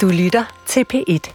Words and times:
Du 0.00 0.08
lytter 0.08 0.44
til 0.66 0.84
P1. 0.94 1.34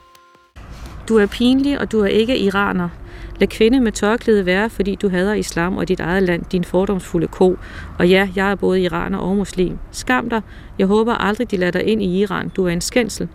Du 1.10 1.18
er 1.18 1.26
pinlig, 1.26 1.80
og 1.80 1.92
du 1.92 2.00
er 2.00 2.08
ikke 2.08 2.38
iraner. 2.38 2.90
Lad 3.38 3.48
kvinde 3.48 3.80
med 3.80 3.92
tørklæde 3.92 4.46
være, 4.46 4.70
fordi 4.70 4.96
du 4.96 5.10
hader 5.10 5.34
islam 5.34 5.78
og 5.78 5.88
dit 5.88 6.00
eget 6.00 6.24
land, 6.24 6.44
din 6.52 6.64
fordomsfulde 6.64 7.28
ko. 7.28 7.58
Og 8.00 8.10
ja, 8.10 8.30
jeg 8.36 8.52
er 8.52 8.56
både 8.56 8.82
iraner 8.82 9.18
og 9.18 9.38
muslim. 9.38 9.78
Skam 9.92 10.30
dig. 10.30 10.42
Jeg 10.80 10.88
håber 10.88 11.14
aldrig, 11.14 11.52
de 11.52 11.58
lader 11.58 11.72
dig 11.72 11.88
ind 11.88 12.04
i 12.04 12.22
Iran. 12.22 12.50
Du 12.50 12.66
er 12.66 12.70
en 12.70 12.82
skændsel. 12.82 13.28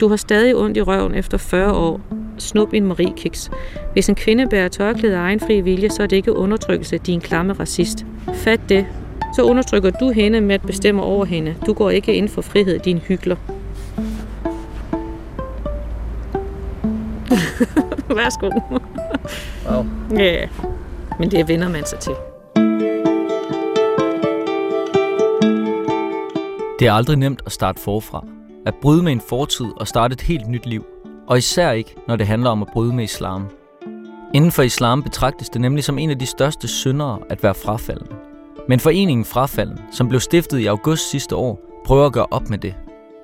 Du 0.00 0.08
har 0.08 0.16
stadig 0.16 0.56
ondt 0.56 0.76
i 0.76 0.82
røven 0.82 1.14
efter 1.14 1.38
40 1.38 1.72
år. 1.72 2.00
Snup 2.38 2.72
en 2.72 2.86
Marie 2.86 3.12
Kiks. 3.16 3.50
Hvis 3.92 4.08
en 4.08 4.14
kvinde 4.14 4.46
bærer 4.50 4.68
tørklæde 4.68 5.16
af 5.16 5.20
egen 5.20 5.40
fri 5.40 5.60
vilje, 5.60 5.90
så 5.90 6.02
er 6.02 6.06
det 6.06 6.16
ikke 6.16 6.36
undertrykkelse, 6.36 6.98
din 6.98 7.20
klamme 7.20 7.52
racist. 7.52 8.06
Fat 8.34 8.60
det. 8.68 8.86
Så 9.36 9.42
undertrykker 9.42 9.90
du 9.90 10.10
hende 10.10 10.40
med 10.40 10.54
at 10.54 10.62
bestemme 10.62 11.02
over 11.02 11.24
hende. 11.24 11.56
Du 11.66 11.72
går 11.72 11.90
ikke 11.90 12.14
ind 12.14 12.28
for 12.28 12.42
frihed, 12.42 12.78
din 12.78 12.98
hykler. 12.98 13.36
Værsgo. 18.16 18.50
Wow. 19.70 19.86
Ja, 20.10 20.48
men 21.18 21.30
det 21.30 21.48
vender 21.48 21.68
man 21.68 21.86
sig 21.86 21.98
til. 21.98 22.12
Det 26.78 26.88
er 26.88 26.92
aldrig 26.92 27.16
nemt 27.16 27.42
at 27.46 27.52
starte 27.52 27.80
forfra. 27.80 28.24
At 28.66 28.74
bryde 28.82 29.02
med 29.02 29.12
en 29.12 29.20
fortid 29.28 29.66
og 29.76 29.88
starte 29.88 30.12
et 30.12 30.20
helt 30.20 30.48
nyt 30.48 30.66
liv. 30.66 30.84
Og 31.26 31.38
især 31.38 31.70
ikke, 31.70 31.94
når 32.08 32.16
det 32.16 32.26
handler 32.26 32.50
om 32.50 32.62
at 32.62 32.68
bryde 32.72 32.92
med 32.92 33.04
islam. 33.04 33.48
Inden 34.34 34.52
for 34.52 34.62
islam 34.62 35.02
betragtes 35.02 35.48
det 35.48 35.60
nemlig 35.60 35.84
som 35.84 35.98
en 35.98 36.10
af 36.10 36.18
de 36.18 36.26
største 36.26 36.68
syndere 36.68 37.18
at 37.30 37.42
være 37.42 37.54
frafalden. 37.54 38.06
Men 38.68 38.80
foreningen 38.80 39.24
Frafalden, 39.24 39.78
som 39.92 40.08
blev 40.08 40.20
stiftet 40.20 40.58
i 40.58 40.66
august 40.66 41.10
sidste 41.10 41.36
år, 41.36 41.60
prøver 41.84 42.06
at 42.06 42.12
gøre 42.12 42.26
op 42.30 42.50
med 42.50 42.58
det. 42.58 42.74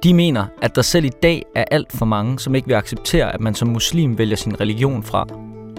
De 0.05 0.15
mener, 0.15 0.47
at 0.63 0.77
der 0.77 0.83
selv 0.83 1.05
i 1.05 1.11
dag 1.23 1.45
er 1.55 1.65
alt 1.71 1.93
for 1.93 2.07
mange, 2.07 2.39
som 2.39 2.55
ikke 2.55 2.69
vil 2.69 2.75
acceptere, 2.75 3.35
at 3.35 3.41
man 3.41 3.55
som 3.55 3.69
muslim 3.69 4.19
vælger 4.19 4.37
sin 4.37 4.61
religion 4.61 5.03
fra. 5.03 5.27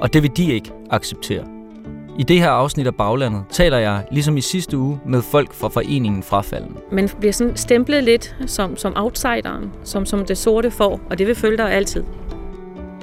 Og 0.01 0.13
det 0.13 0.23
vil 0.23 0.31
de 0.37 0.53
ikke 0.53 0.71
acceptere. 0.89 1.43
I 2.19 2.23
det 2.23 2.39
her 2.39 2.49
afsnit 2.49 2.87
af 2.87 2.95
Baglandet 2.95 3.43
taler 3.51 3.77
jeg, 3.77 4.03
ligesom 4.11 4.37
i 4.37 4.41
sidste 4.41 4.77
uge, 4.77 4.99
med 5.05 5.21
folk 5.21 5.53
fra 5.53 5.69
foreningen 5.69 6.23
Frafalden. 6.23 6.77
Man 6.91 7.09
bliver 7.19 7.33
sådan 7.33 7.57
stemplet 7.57 8.03
lidt 8.03 8.35
som, 8.45 8.77
som 8.77 8.93
outsideren, 8.95 9.71
som, 9.83 10.05
som 10.05 10.25
det 10.25 10.37
sorte 10.37 10.71
får, 10.71 11.01
og 11.09 11.17
det 11.17 11.27
vil 11.27 11.35
følge 11.35 11.57
dig 11.57 11.71
altid. 11.71 12.03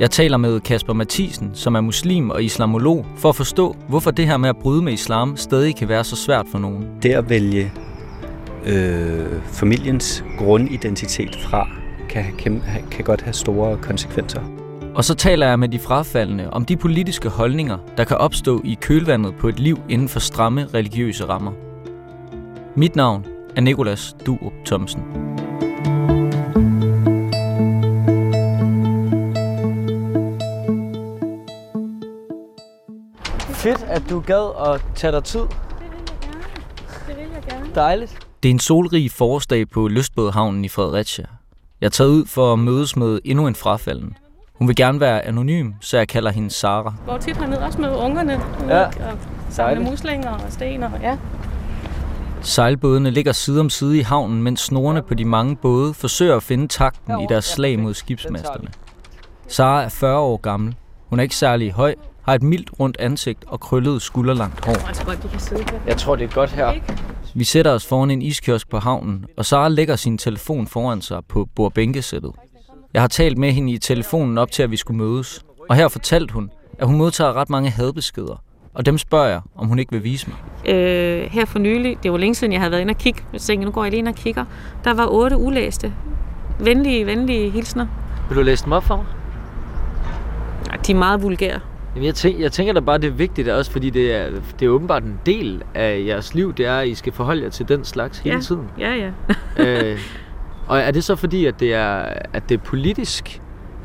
Jeg 0.00 0.10
taler 0.10 0.36
med 0.36 0.60
Kasper 0.60 0.92
Mathisen, 0.92 1.50
som 1.54 1.74
er 1.74 1.80
muslim 1.80 2.30
og 2.30 2.42
islamolog, 2.42 3.06
for 3.16 3.28
at 3.28 3.36
forstå, 3.36 3.76
hvorfor 3.88 4.10
det 4.10 4.26
her 4.26 4.36
med 4.36 4.48
at 4.48 4.56
bryde 4.56 4.82
med 4.82 4.92
islam 4.92 5.36
stadig 5.36 5.76
kan 5.76 5.88
være 5.88 6.04
så 6.04 6.16
svært 6.16 6.46
for 6.50 6.58
nogen. 6.58 6.88
Det 7.02 7.10
at 7.10 7.30
vælge 7.30 7.72
øh, 8.68 9.42
familiens 9.44 10.24
grundidentitet 10.38 11.36
fra, 11.36 11.68
kan, 12.08 12.24
kan, 12.38 12.62
kan 12.90 13.04
godt 13.04 13.20
have 13.20 13.32
store 13.32 13.76
konsekvenser. 13.76 14.40
Og 14.94 15.04
så 15.04 15.14
taler 15.14 15.48
jeg 15.48 15.58
med 15.58 15.68
de 15.68 15.78
frafaldende 15.78 16.50
om 16.50 16.64
de 16.64 16.76
politiske 16.76 17.28
holdninger, 17.28 17.78
der 17.96 18.04
kan 18.04 18.16
opstå 18.16 18.62
i 18.64 18.78
kølvandet 18.80 19.34
på 19.36 19.48
et 19.48 19.60
liv 19.60 19.78
inden 19.88 20.08
for 20.08 20.20
stramme 20.20 20.66
religiøse 20.74 21.24
rammer. 21.24 21.52
Mit 22.76 22.96
navn 22.96 23.26
er 23.56 23.60
Nikolas 23.60 24.16
Durup 24.26 24.52
Thomsen. 24.66 25.02
Fedt, 33.50 33.86
at 33.88 34.02
du 34.10 34.20
gad 34.20 34.72
at 34.74 34.82
tage 34.94 35.12
dig 35.12 35.24
tid. 35.24 35.40
Det 35.40 35.48
vil 37.16 37.16
jeg 37.34 37.42
gerne. 37.48 37.74
Dejligt. 37.74 38.27
Det 38.42 38.48
er 38.48 38.50
en 38.50 38.58
solrig 38.58 39.10
forårsdag 39.10 39.68
på 39.68 39.88
Lystbådhavnen 39.88 40.64
i 40.64 40.68
Fredericia. 40.68 41.26
Jeg 41.80 41.86
er 41.86 41.90
taget 41.90 42.10
ud 42.10 42.26
for 42.26 42.52
at 42.52 42.58
mødes 42.58 42.96
med 42.96 43.18
endnu 43.24 43.46
en 43.46 43.54
frafalden. 43.54 44.16
Hun 44.54 44.68
vil 44.68 44.76
gerne 44.76 45.00
være 45.00 45.24
anonym, 45.24 45.72
så 45.80 45.96
jeg 45.96 46.08
kalder 46.08 46.30
hende 46.30 46.50
Sara. 46.50 46.94
Går 47.06 47.18
tit 47.18 47.36
herned 47.36 47.58
også 47.58 47.80
med 47.80 47.88
ungerne. 47.96 48.40
Ja. 48.68 48.84
Og 48.84 48.92
samle 49.50 49.90
muslinger 49.90 50.30
og 50.30 50.52
sten 50.52 50.82
og 50.82 50.90
ja. 51.02 51.18
Sejlbådene 52.42 53.10
ligger 53.10 53.32
side 53.32 53.60
om 53.60 53.70
side 53.70 53.98
i 53.98 54.02
havnen, 54.02 54.42
mens 54.42 54.60
snorene 54.60 55.02
på 55.02 55.14
de 55.14 55.24
mange 55.24 55.56
både 55.56 55.94
forsøger 55.94 56.36
at 56.36 56.42
finde 56.42 56.68
takten 56.68 57.20
i 57.20 57.26
deres 57.28 57.44
slag 57.44 57.78
mod 57.78 57.94
skibsmasterne. 57.94 58.68
Sara 59.48 59.82
er 59.82 59.88
40 59.88 60.18
år 60.18 60.36
gammel. 60.36 60.74
Hun 61.06 61.18
er 61.18 61.22
ikke 61.22 61.36
særlig 61.36 61.72
høj, 61.72 61.94
har 62.22 62.34
et 62.34 62.42
mildt 62.42 62.70
rundt 62.80 62.96
ansigt 63.00 63.44
og 63.46 63.60
krøllet 63.60 64.02
skulderlangt 64.02 64.64
hår. 64.66 64.72
Jeg. 64.72 65.86
Jeg 65.86 65.96
tror, 65.96 66.16
det 66.16 66.24
er 66.24 66.34
godt 66.34 66.50
her. 66.50 66.72
Vi 67.38 67.44
sætter 67.44 67.72
os 67.72 67.86
foran 67.86 68.10
en 68.10 68.22
iskiosk 68.22 68.68
på 68.70 68.78
havnen, 68.78 69.24
og 69.36 69.46
Sara 69.46 69.68
lægger 69.68 69.96
sin 69.96 70.18
telefon 70.18 70.66
foran 70.66 71.02
sig 71.02 71.20
på 71.28 71.48
bordbænkesættet. 71.54 72.32
Jeg 72.94 73.02
har 73.02 73.08
talt 73.08 73.38
med 73.38 73.52
hende 73.52 73.72
i 73.72 73.78
telefonen 73.78 74.38
op 74.38 74.50
til, 74.50 74.62
at 74.62 74.70
vi 74.70 74.76
skulle 74.76 74.98
mødes. 74.98 75.44
Og 75.70 75.76
her 75.76 75.88
fortalte 75.88 76.34
hun, 76.34 76.50
at 76.78 76.86
hun 76.86 76.96
modtager 76.96 77.32
ret 77.32 77.50
mange 77.50 77.70
hadbeskeder. 77.70 78.42
Og 78.74 78.86
dem 78.86 78.98
spørger 78.98 79.28
jeg, 79.28 79.40
om 79.56 79.66
hun 79.66 79.78
ikke 79.78 79.92
vil 79.92 80.04
vise 80.04 80.26
mig. 80.28 80.74
Øh, 80.74 81.30
her 81.30 81.44
for 81.44 81.58
nylig, 81.58 81.98
det 82.02 82.12
var 82.12 82.18
længe 82.18 82.34
siden, 82.34 82.52
jeg 82.52 82.60
havde 82.60 82.70
været 82.70 82.80
inde 82.80 82.92
og 82.92 82.98
kigge. 82.98 83.22
Jeg 83.32 83.40
tænkte, 83.40 83.64
nu 83.64 83.70
går 83.70 83.84
jeg 83.84 83.90
lige 83.90 83.98
ind 83.98 84.08
og 84.08 84.14
kigger. 84.14 84.44
Der 84.84 84.94
var 84.94 85.06
otte 85.06 85.36
ulæste. 85.36 85.94
Venlige, 86.60 87.06
venlige 87.06 87.50
hilsner. 87.50 87.86
Vil 88.28 88.36
du 88.36 88.42
læse 88.42 88.64
dem 88.64 88.72
op 88.72 88.84
for 88.84 88.96
mig? 88.96 89.06
Ja, 90.72 90.76
De 90.86 90.92
er 90.92 90.96
meget 90.96 91.22
vulgære. 91.22 91.60
Jamen, 91.98 92.06
jeg, 92.06 92.14
tænker, 92.14 92.40
jeg 92.40 92.52
tænker 92.52 92.72
da 92.72 92.80
bare, 92.80 92.98
det 92.98 93.06
er 93.06 93.10
vigtigt 93.12 93.48
også, 93.48 93.70
fordi 93.70 93.90
det 93.90 94.14
er, 94.14 94.26
det 94.60 94.66
er 94.66 94.70
åbenbart 94.70 95.02
en 95.02 95.20
del 95.26 95.62
af 95.74 96.04
jeres 96.06 96.34
liv, 96.34 96.54
det 96.54 96.66
er, 96.66 96.78
at 96.78 96.88
I 96.88 96.94
skal 96.94 97.12
forholde 97.12 97.42
jer 97.42 97.50
til 97.50 97.68
den 97.68 97.84
slags 97.84 98.18
hele 98.18 98.36
Ja. 98.36 98.40
tiden. 98.42 98.64
Ja, 98.78 98.94
ja. 98.94 99.10
øh, 99.92 99.98
og 100.66 100.78
er 100.78 100.90
det 100.90 101.04
så 101.04 101.16
fordi, 101.16 101.46
at 101.46 101.60
det 101.60 101.74
er, 101.74 102.04
at 102.32 102.48
det 102.48 102.54
er 102.54 102.58
politisk, 102.64 103.42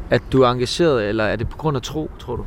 at 0.09 0.21
du 0.31 0.41
er 0.41 0.51
engageret, 0.51 1.09
eller 1.09 1.23
er 1.23 1.35
det 1.35 1.49
på 1.49 1.57
grund 1.57 1.77
af 1.77 1.81
tro, 1.83 2.11
tror 2.19 2.35
du? 2.35 2.45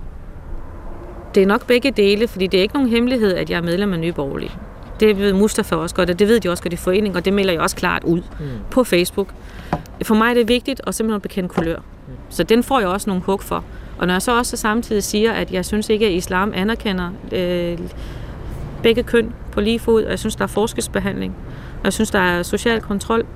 Det 1.35 1.43
er 1.43 1.47
nok 1.47 1.67
begge 1.67 1.91
dele, 1.91 2.29
fordi 2.29 2.47
det 2.47 2.59
er 2.59 2.63
ikke 2.63 2.75
nogen 2.75 2.89
hemmelighed, 2.89 3.35
at 3.35 3.51
jeg 3.51 3.57
er 3.57 3.63
medlem 3.63 3.93
af 3.93 3.99
Nye 3.99 4.13
Borgerlige. 4.13 4.53
Det 5.01 5.19
ved 5.19 5.33
Mustafa 5.33 5.75
også 5.77 5.95
godt, 5.95 6.11
og 6.11 6.19
det 6.19 6.29
ved 6.29 6.41
de 6.41 6.49
også 6.51 6.63
godt 6.63 6.73
i 6.73 6.77
foreningen, 6.77 7.17
og 7.17 7.25
det 7.25 7.33
melder 7.33 7.53
jeg 7.53 7.61
også 7.63 7.77
klart 7.77 8.05
ud 8.05 8.21
mm. 8.41 8.47
på 8.71 8.85
Facebook. 8.85 9.29
For 10.03 10.15
mig 10.15 10.31
er 10.31 10.35
det 10.35 10.49
vigtigt 10.49 10.81
at 10.87 10.95
simpelthen 10.95 11.21
bekende 11.21 11.49
kulør. 11.49 11.79
Så 12.29 12.43
den 12.43 12.63
får 12.63 12.81
jeg 12.81 12.89
også 12.89 13.11
nogle 13.11 13.23
hug 13.23 13.43
for. 13.43 13.65
Og 13.99 14.07
når 14.07 14.15
jeg 14.15 14.23
så 14.23 14.39
også 14.39 14.57
samtidig 14.57 15.03
siger, 15.03 15.33
at 15.33 15.53
jeg 15.53 15.65
synes 15.65 15.89
ikke, 15.89 16.07
at 16.07 16.13
islam 16.13 16.53
anerkender 16.55 17.11
øh, 17.33 17.79
begge 18.83 19.03
køn 19.03 19.33
på 19.53 19.61
lige 19.61 19.79
fod, 19.79 20.05
og 20.05 20.11
jeg 20.11 20.19
synes, 20.19 20.37
der 20.37 20.43
er 20.43 20.49
forskelsbehandling, 20.49 21.37
og 21.79 21.85
jeg 21.85 21.93
synes, 21.93 22.11
der 22.11 22.19
er 22.19 22.43
social 22.43 22.81
kontrol, 22.81 23.27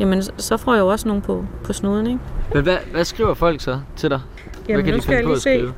jamen 0.00 0.22
så 0.22 0.56
får 0.56 0.74
jeg 0.74 0.80
jo 0.80 0.88
også 0.88 1.08
nogen 1.08 1.22
på, 1.22 1.46
på 1.64 1.72
snuden, 1.72 2.06
ikke? 2.06 2.18
Men 2.54 2.62
hvad, 2.62 2.76
hvad 2.92 3.04
skriver 3.04 3.34
folk 3.34 3.60
så 3.60 3.80
til 3.96 4.10
dig? 4.10 4.20
Jamen, 4.68 4.84
hvad 4.84 4.84
kan 4.84 4.92
nu 4.92 4.96
de 4.96 5.02
skal 5.02 5.14
jeg 5.14 5.24
lige 5.24 5.40
se. 5.40 5.72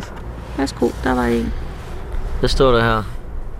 Værsgo, 0.58 0.88
der 1.04 1.14
var 1.14 1.24
en. 1.24 1.52
Hvad 2.40 2.48
står 2.48 2.72
der 2.72 2.80
her? 2.80 3.02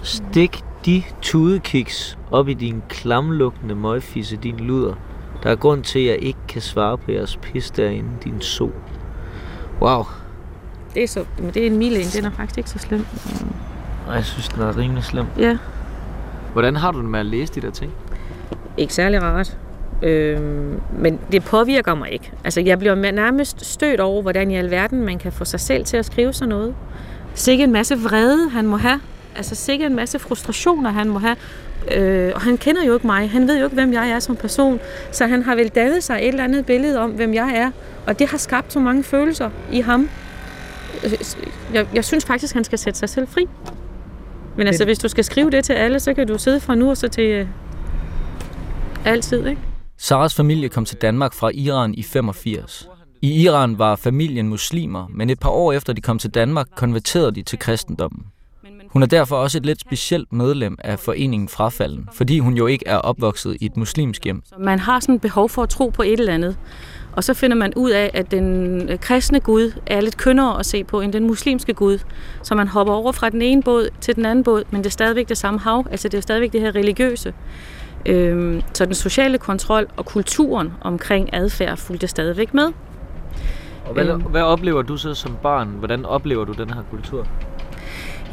Stik 0.03 0.64
de 0.86 1.03
tudekiks 1.22 2.19
op 2.30 2.48
i 2.48 2.54
din 2.54 2.82
klamlugtende 2.88 3.74
møgfisse, 3.74 4.36
din 4.36 4.56
luder. 4.56 4.94
Der 5.42 5.50
er 5.50 5.54
grund 5.56 5.82
til, 5.84 5.98
at 5.98 6.06
jeg 6.06 6.19
ikke 6.19 6.38
kan 6.48 6.62
svare 6.62 6.98
på 6.98 7.10
jeres 7.12 7.36
pis 7.36 7.70
derinde, 7.70 8.10
din 8.25 8.41
so. 8.41 8.70
Wow. 9.80 10.04
Det 10.94 11.03
er, 11.03 11.08
så, 11.08 11.25
men 11.38 11.50
det 11.50 11.62
er 11.62 11.66
en 11.66 11.78
mild 11.78 11.97
en, 11.97 12.06
den 12.16 12.25
er 12.25 12.30
faktisk 12.30 12.58
ikke 12.58 12.70
så 12.70 12.78
slem. 12.78 13.06
Ej, 14.08 14.14
jeg 14.14 14.25
synes, 14.25 14.48
den 14.48 14.62
er 14.62 14.76
rimelig 14.78 15.04
slem. 15.04 15.26
Ja, 15.38 15.58
Hvordan 16.53 16.76
har 16.76 16.91
du 16.91 16.98
det 16.98 17.08
med 17.08 17.20
at 17.20 17.26
læse 17.26 17.53
de 17.54 17.60
der 17.60 17.70
ting? 17.70 17.92
ikke 18.76 18.94
særlig 18.94 19.22
rart. 19.22 19.58
Øhm, 20.03 20.80
men 20.98 21.19
det 21.32 21.44
påvirker 21.44 21.94
mig 21.94 22.10
ikke. 22.10 22.32
Altså, 22.44 22.60
jeg 22.60 22.78
bliver 22.78 22.94
nærmest 22.94 23.66
stødt 23.66 24.00
over, 24.00 24.22
hvordan 24.22 24.50
i 24.50 24.56
alverden 24.56 25.04
man 25.04 25.19
kan 25.19 25.32
få 25.32 25.44
sig 25.44 25.60
selv 25.60 25.84
til 25.84 25.97
at 25.97 26.04
skrive 26.04 26.32
sådan 26.32 26.48
noget. 26.48 26.74
Sikke 27.34 27.64
en 27.64 27.72
masse 27.72 27.98
vrede, 27.98 28.48
han 28.50 28.66
må 28.66 28.76
have. 28.76 29.00
Altså, 29.36 29.54
sikke 29.54 29.86
en 29.86 29.97
masse 29.97 30.19
frustrationer, 30.19 30.91
han 30.91 31.09
må 31.09 31.19
have. 31.19 31.36
Øh, 31.91 32.32
og 32.34 32.41
han 32.41 32.56
kender 32.56 32.84
jo 32.84 32.94
ikke 32.94 33.06
mig. 33.06 33.31
Han 33.31 33.48
ved 33.48 33.59
jo 33.59 33.65
ikke, 33.65 33.75
hvem 33.75 33.93
jeg 33.93 34.10
er 34.10 34.19
som 34.19 34.37
person. 34.37 34.80
Så 35.12 35.27
han 35.27 35.42
har 35.42 35.54
vel 35.54 35.68
dannet 35.68 36.04
sig 36.04 36.16
et 36.16 36.28
eller 36.28 36.45
andet 36.45 36.66
billede 36.66 36.98
om, 36.98 37.10
hvem 37.10 37.34
jeg 37.34 37.53
er. 37.57 37.71
Og 38.07 38.18
det 38.18 38.28
har 38.28 38.39
skabt 38.39 38.72
så 38.72 38.80
mange 38.80 39.03
følelser 39.03 39.51
i 39.72 39.80
ham. 39.80 40.09
Jeg, 41.74 41.86
jeg 41.95 42.04
synes 42.04 42.24
faktisk, 42.24 42.54
han 42.54 42.65
skal 42.65 42.78
sætte 42.78 42.98
sig 42.98 43.09
selv 43.09 43.28
fri. 43.28 43.47
Men 44.57 44.66
altså, 44.66 44.84
hvis 44.84 44.98
du 44.98 45.09
skal 45.09 45.24
skrive 45.24 45.51
det 45.51 45.65
til 45.65 45.72
alle, 45.72 46.01
så 46.01 46.15
kan 46.15 46.27
du 46.27 46.39
sidde 46.39 46.60
fra 46.60 46.74
nu 46.74 46.91
og 46.91 46.97
så 46.97 47.09
til 47.09 47.24
øh, 47.24 47.47
altid, 49.04 49.47
ikke? 49.47 49.60
Saras 49.98 50.34
familie 50.34 50.68
kom 50.68 50.84
til 50.84 50.97
Danmark 50.97 51.34
fra 51.34 51.51
Iran 51.54 51.95
i 51.95 52.03
85. 52.03 52.89
I 53.22 53.42
Iran 53.42 53.78
var 53.78 53.97
familien 53.97 54.48
muslimer, 54.48 55.07
men 55.10 55.30
et 55.30 55.41
par 55.41 55.51
år 55.51 55.72
efter 55.72 55.92
de 55.92 56.01
kom 56.01 56.18
til 56.18 56.30
Danmark, 56.30 56.66
konverterede 56.77 57.33
de 57.33 57.42
til 57.42 57.59
kristendommen. 57.59 58.22
Hun 58.92 59.03
er 59.03 59.06
derfor 59.06 59.36
også 59.36 59.59
et 59.59 59.66
lidt 59.66 59.80
specielt 59.80 60.33
medlem 60.33 60.77
af 60.84 60.98
foreningen 60.98 61.48
Frafalden, 61.48 62.09
fordi 62.12 62.39
hun 62.39 62.54
jo 62.54 62.66
ikke 62.66 62.89
er 62.89 62.97
opvokset 62.97 63.56
i 63.60 63.66
et 63.66 63.77
muslimsk 63.77 64.24
hjem. 64.24 64.42
Så 64.47 64.54
man 64.59 64.78
har 64.78 65.00
sådan 65.00 65.15
et 65.15 65.21
behov 65.21 65.48
for 65.48 65.62
at 65.62 65.68
tro 65.68 65.89
på 65.89 66.03
et 66.03 66.21
eller 66.21 66.34
andet. 66.34 66.56
Og 67.12 67.24
så 67.24 67.34
finder 67.34 67.56
man 67.56 67.72
ud 67.77 67.91
af, 67.91 68.10
at 68.15 68.30
den 68.30 68.89
øh, 68.89 68.98
kristne 68.98 69.41
Gud 69.41 69.72
er 69.86 70.00
lidt 70.00 70.16
kønnere 70.16 70.59
at 70.59 70.66
se 70.66 70.84
på 70.84 71.00
end 71.00 71.12
den 71.12 71.27
muslimske 71.27 71.74
Gud. 71.74 71.98
Så 72.42 72.54
man 72.54 72.68
hopper 72.68 72.92
over 72.94 73.12
fra 73.12 73.30
den 73.30 73.42
ene 73.42 73.62
båd 73.62 73.89
til 74.00 74.16
den 74.16 74.24
anden 74.27 74.44
båd, 74.44 74.65
men 74.71 74.78
det 74.80 74.86
er 74.86 74.91
stadigvæk 74.91 75.28
det 75.28 75.38
samme 75.38 75.60
hav. 75.60 75.86
Altså 75.91 76.09
det 76.09 76.18
er 76.18 76.22
stadigvæk 76.22 76.53
det 76.53 76.60
her 76.60 76.74
religiøse. 76.74 77.34
Øhm, 78.06 78.62
så 78.74 78.84
den 78.84 78.95
sociale 78.95 79.38
kontrol 79.38 79.86
og 79.97 80.06
kulturen 80.06 80.72
omkring 80.80 81.28
adfærd 81.34 81.77
fulgte 81.77 82.09
stadigvæk 82.09 82.54
med. 82.54 82.66
Og 83.86 83.92
hvad, 83.95 84.06
Øhm. 84.06 84.22
hvad 84.22 84.42
oplever 84.42 84.83
du 84.83 84.97
så 84.97 85.15
som 85.15 85.36
barn? 85.42 85.68
Hvordan 85.68 86.04
oplever 86.04 86.45
du 86.45 86.53
den 86.53 86.71
her 86.71 86.83
kultur? 86.91 87.27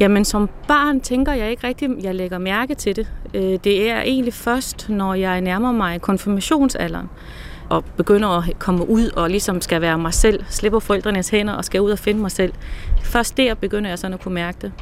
Jamen 0.00 0.24
som 0.24 0.48
barn 0.68 1.00
tænker 1.00 1.32
jeg 1.32 1.50
ikke 1.50 1.66
rigtig, 1.66 1.90
jeg 2.02 2.14
lægger 2.14 2.38
mærke 2.38 2.74
til 2.74 2.96
det. 2.96 3.12
Øh, 3.34 3.58
det 3.64 3.90
er 3.90 4.00
egentlig 4.00 4.34
først, 4.34 4.88
når 4.88 5.14
jeg 5.14 5.40
nærmer 5.40 5.72
mig 5.72 6.00
konfirmationsalderen 6.00 7.10
og 7.68 7.84
begynder 7.96 8.28
at 8.28 8.58
komme 8.58 8.88
ud 8.88 9.10
og 9.16 9.30
ligesom 9.30 9.60
skal 9.60 9.80
være 9.80 9.98
mig 9.98 10.14
selv, 10.14 10.44
slipper 10.48 10.78
forældrenes 10.78 11.28
hænder 11.28 11.52
og 11.52 11.64
skal 11.64 11.80
ud 11.80 11.90
og 11.90 11.98
finde 11.98 12.20
mig 12.20 12.30
selv. 12.30 12.52
Først 13.02 13.36
der 13.36 13.54
begynder 13.54 13.90
jeg 13.90 13.98
sådan 13.98 14.14
at 14.14 14.20
kunne 14.20 14.34
mærke 14.34 14.58
det. 14.62 14.72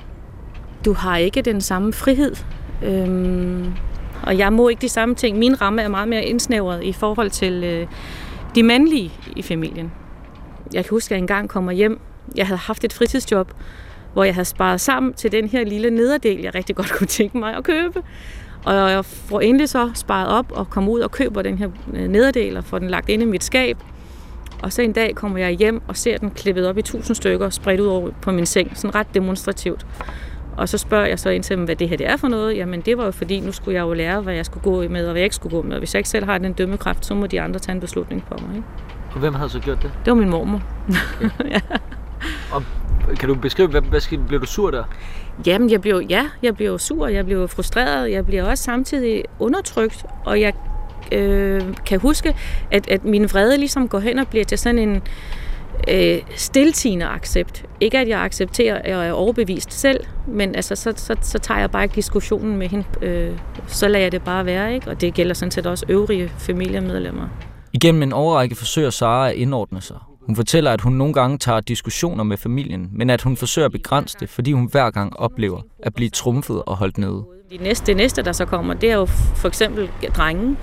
Du 0.85 0.93
har 0.93 1.17
ikke 1.17 1.43
den 1.43 1.61
samme 1.61 1.93
frihed, 1.93 2.37
øhm, 2.83 3.73
og 4.23 4.39
jeg 4.39 4.53
må 4.53 4.69
ikke 4.69 4.81
de 4.81 4.89
samme 4.89 5.15
ting. 5.15 5.39
Min 5.39 5.61
ramme 5.61 5.83
er 5.83 5.89
meget 5.89 6.09
mere 6.09 6.25
indsnævret 6.25 6.85
i 6.85 6.93
forhold 6.93 7.31
til 7.31 7.65
øh, 7.65 7.87
de 8.55 8.63
mandlige 8.63 9.13
i 9.37 9.43
familien. 9.43 9.93
Jeg 10.73 10.85
kan 10.85 10.91
huske, 10.91 11.07
at 11.07 11.11
jeg 11.11 11.19
engang 11.19 11.49
kommer 11.49 11.73
hjem. 11.73 12.01
Jeg 12.37 12.47
havde 12.47 12.59
haft 12.59 12.85
et 12.85 12.93
fritidsjob, 12.93 13.53
hvor 14.19 14.25
jeg 14.25 14.35
havde 14.35 14.45
sparet 14.45 14.81
sammen 14.81 15.13
til 15.13 15.33
den 15.33 15.49
her 15.49 15.65
lille 15.65 15.91
nederdel, 15.91 16.41
jeg 16.41 16.55
rigtig 16.55 16.77
godt 16.77 16.93
kunne 16.99 17.07
tænke 17.07 17.39
mig 17.39 17.57
at 17.57 17.65
købe. 17.65 18.03
Og 18.65 18.75
jeg 18.75 19.05
får 19.05 19.41
endelig 19.41 19.69
så 19.69 19.91
sparet 19.95 20.29
op 20.29 20.53
og 20.53 20.71
kommer 20.71 20.93
ud 20.93 21.01
og 21.01 21.11
køber 21.11 21.43
den 21.43 21.59
her 21.59 21.69
øh, 21.95 22.09
nederdel 22.09 22.57
og 22.57 22.65
får 22.65 22.79
den 22.79 22.91
lagt 22.91 23.09
ind 23.09 23.23
i 23.23 23.25
mit 23.25 23.45
skab. 23.45 23.79
Og 24.63 24.73
så 24.73 24.83
en 24.83 24.93
dag 24.93 25.15
kommer 25.15 25.39
jeg 25.39 25.51
hjem 25.51 25.83
og 25.89 25.97
ser 25.97 26.19
den 26.19 26.31
klippet 26.31 26.67
op 26.67 26.79
i 26.79 26.83
tusind 26.83 27.17
stykker 27.17 27.47
og 27.47 27.53
spredt 27.53 27.81
ud 27.81 27.87
over 27.87 28.11
på 28.23 28.33
min 28.33 28.47
seng, 28.47 28.73
sådan 28.75 28.95
ret 28.95 29.07
demonstrativt. 29.15 29.87
Og 30.57 30.69
så 30.69 30.79
spørger 30.79 31.07
jeg 31.07 31.19
så 31.19 31.31
ind 31.31 31.43
til 31.43 31.57
dem, 31.57 31.65
hvad 31.65 31.77
det 31.77 31.89
her 31.89 31.97
det 31.97 32.09
er 32.09 32.17
for 32.17 32.29
noget. 32.29 32.57
Jamen 32.57 32.81
det 32.81 32.99
var 32.99 33.05
jo 33.05 33.11
fordi, 33.11 33.41
nu 33.41 33.53
skulle 33.53 33.75
jeg 33.75 33.83
jo 33.83 33.93
lære, 33.93 34.21
hvad 34.21 34.35
jeg 34.35 34.47
skulle 34.47 34.65
gå 34.65 34.89
med 34.89 35.07
og 35.07 35.11
hvad 35.13 35.21
jeg 35.21 35.25
ikke 35.25 35.37
skulle 35.37 35.57
gå 35.57 35.63
med. 35.63 35.73
Og 35.73 35.79
hvis 35.79 35.95
jeg 35.95 35.99
ikke 35.99 36.09
selv 36.09 36.25
har 36.25 36.39
den 36.39 36.53
dømmekraft, 36.53 37.07
så 37.07 37.15
må 37.15 37.27
de 37.27 37.41
andre 37.41 37.59
tage 37.61 37.75
en 37.75 37.81
beslutning 37.81 38.25
på 38.29 38.35
mig. 38.47 38.57
Ikke? 38.57 38.69
Og 39.13 39.19
hvem 39.19 39.35
havde 39.35 39.51
så 39.51 39.61
gjort 39.61 39.83
det? 39.83 39.91
Det 40.05 40.11
var 40.11 40.17
min 40.17 40.29
mormor. 40.29 40.63
Kan 43.17 43.29
du 43.29 43.35
beskrive, 43.35 43.69
hvad, 43.69 43.81
hvad 43.81 44.01
skete? 44.01 44.23
blev 44.29 44.41
du 44.41 44.47
sur 44.47 44.71
der? 44.71 44.85
Jamen, 45.47 45.71
jeg 45.71 45.81
blev, 45.81 46.03
ja, 46.11 46.27
jeg 46.43 46.57
blev 46.57 46.79
sur, 46.79 47.07
jeg 47.07 47.27
blev 47.27 47.49
frustreret, 47.49 48.11
jeg 48.11 48.27
bliver 48.27 48.45
også 48.45 48.65
samtidig 48.65 49.25
undertrykt, 49.39 50.05
og 50.25 50.41
jeg 50.41 50.53
øh, 51.13 51.63
kan 51.87 52.01
huske, 52.01 52.37
at, 52.71 52.91
at 52.91 53.05
min 53.05 53.25
vrede 53.25 53.59
ligesom 53.59 53.89
går 53.89 53.99
hen 53.99 54.19
og 54.19 54.29
bliver 54.29 54.45
til 54.45 54.59
sådan 54.59 54.79
en 54.79 55.03
øh, 55.89 56.19
stiltigende 56.37 57.07
accept. 57.07 57.65
Ikke 57.81 57.99
at 57.99 58.09
jeg 58.09 58.21
accepterer, 58.21 58.79
at 58.79 58.91
jeg 58.91 59.09
er 59.09 59.13
overbevist 59.13 59.73
selv, 59.73 60.05
men 60.27 60.55
altså, 60.55 60.77
så, 60.77 60.93
så, 60.97 61.17
så 61.21 61.39
tager 61.39 61.61
jeg 61.61 61.71
bare 61.71 61.83
ikke 61.83 61.95
diskussionen 61.95 62.57
med 62.57 62.69
hende. 62.69 62.85
Øh, 63.03 63.39
så 63.67 63.89
lader 63.89 64.03
jeg 64.05 64.13
det 64.13 64.23
bare 64.23 64.47
være, 64.47 64.75
ikke? 64.75 64.91
Og 64.91 65.01
det 65.01 65.15
gælder 65.15 65.35
sådan 65.35 65.51
set 65.51 65.67
også 65.67 65.87
øvrige 65.89 66.29
familiemedlemmer. 66.39 67.29
Igennem 67.73 68.03
en 68.03 68.13
overrække 68.13 68.57
forsøger 68.57 68.91
Sara 68.91 69.29
at 69.29 69.35
indordne 69.35 69.81
sig. 69.81 69.97
Hun 70.29 70.37
fortæller, 70.37 70.73
at 70.73 70.81
hun 70.81 70.93
nogle 70.93 71.15
gange 71.15 71.39
tager 71.39 71.61
diskussioner 71.61 72.25
med 72.25 72.37
familien, 72.37 72.89
men 72.93 73.11
at 73.11 73.23
hun 73.23 73.37
forsøger 73.37 73.67
at 73.67 73.73
begrænse 73.73 74.17
det, 74.21 74.29
fordi 74.29 74.53
hun 74.53 74.69
hver 74.71 74.91
gang 74.91 75.17
oplever 75.17 75.61
at 75.83 75.95
blive 75.95 76.11
trumfet 76.11 76.63
og 76.67 76.77
holdt 76.77 76.99
nede. 76.99 77.25
De 77.51 77.57
næste, 77.57 77.87
det 77.87 77.97
næste, 77.97 78.23
der 78.23 78.33
så 78.33 78.45
kommer, 78.45 78.75
det 78.75 78.91
er 78.91 78.95
jo 78.97 79.07
for 79.37 79.49
eksempel 79.49 79.91
drenge. 80.17 80.57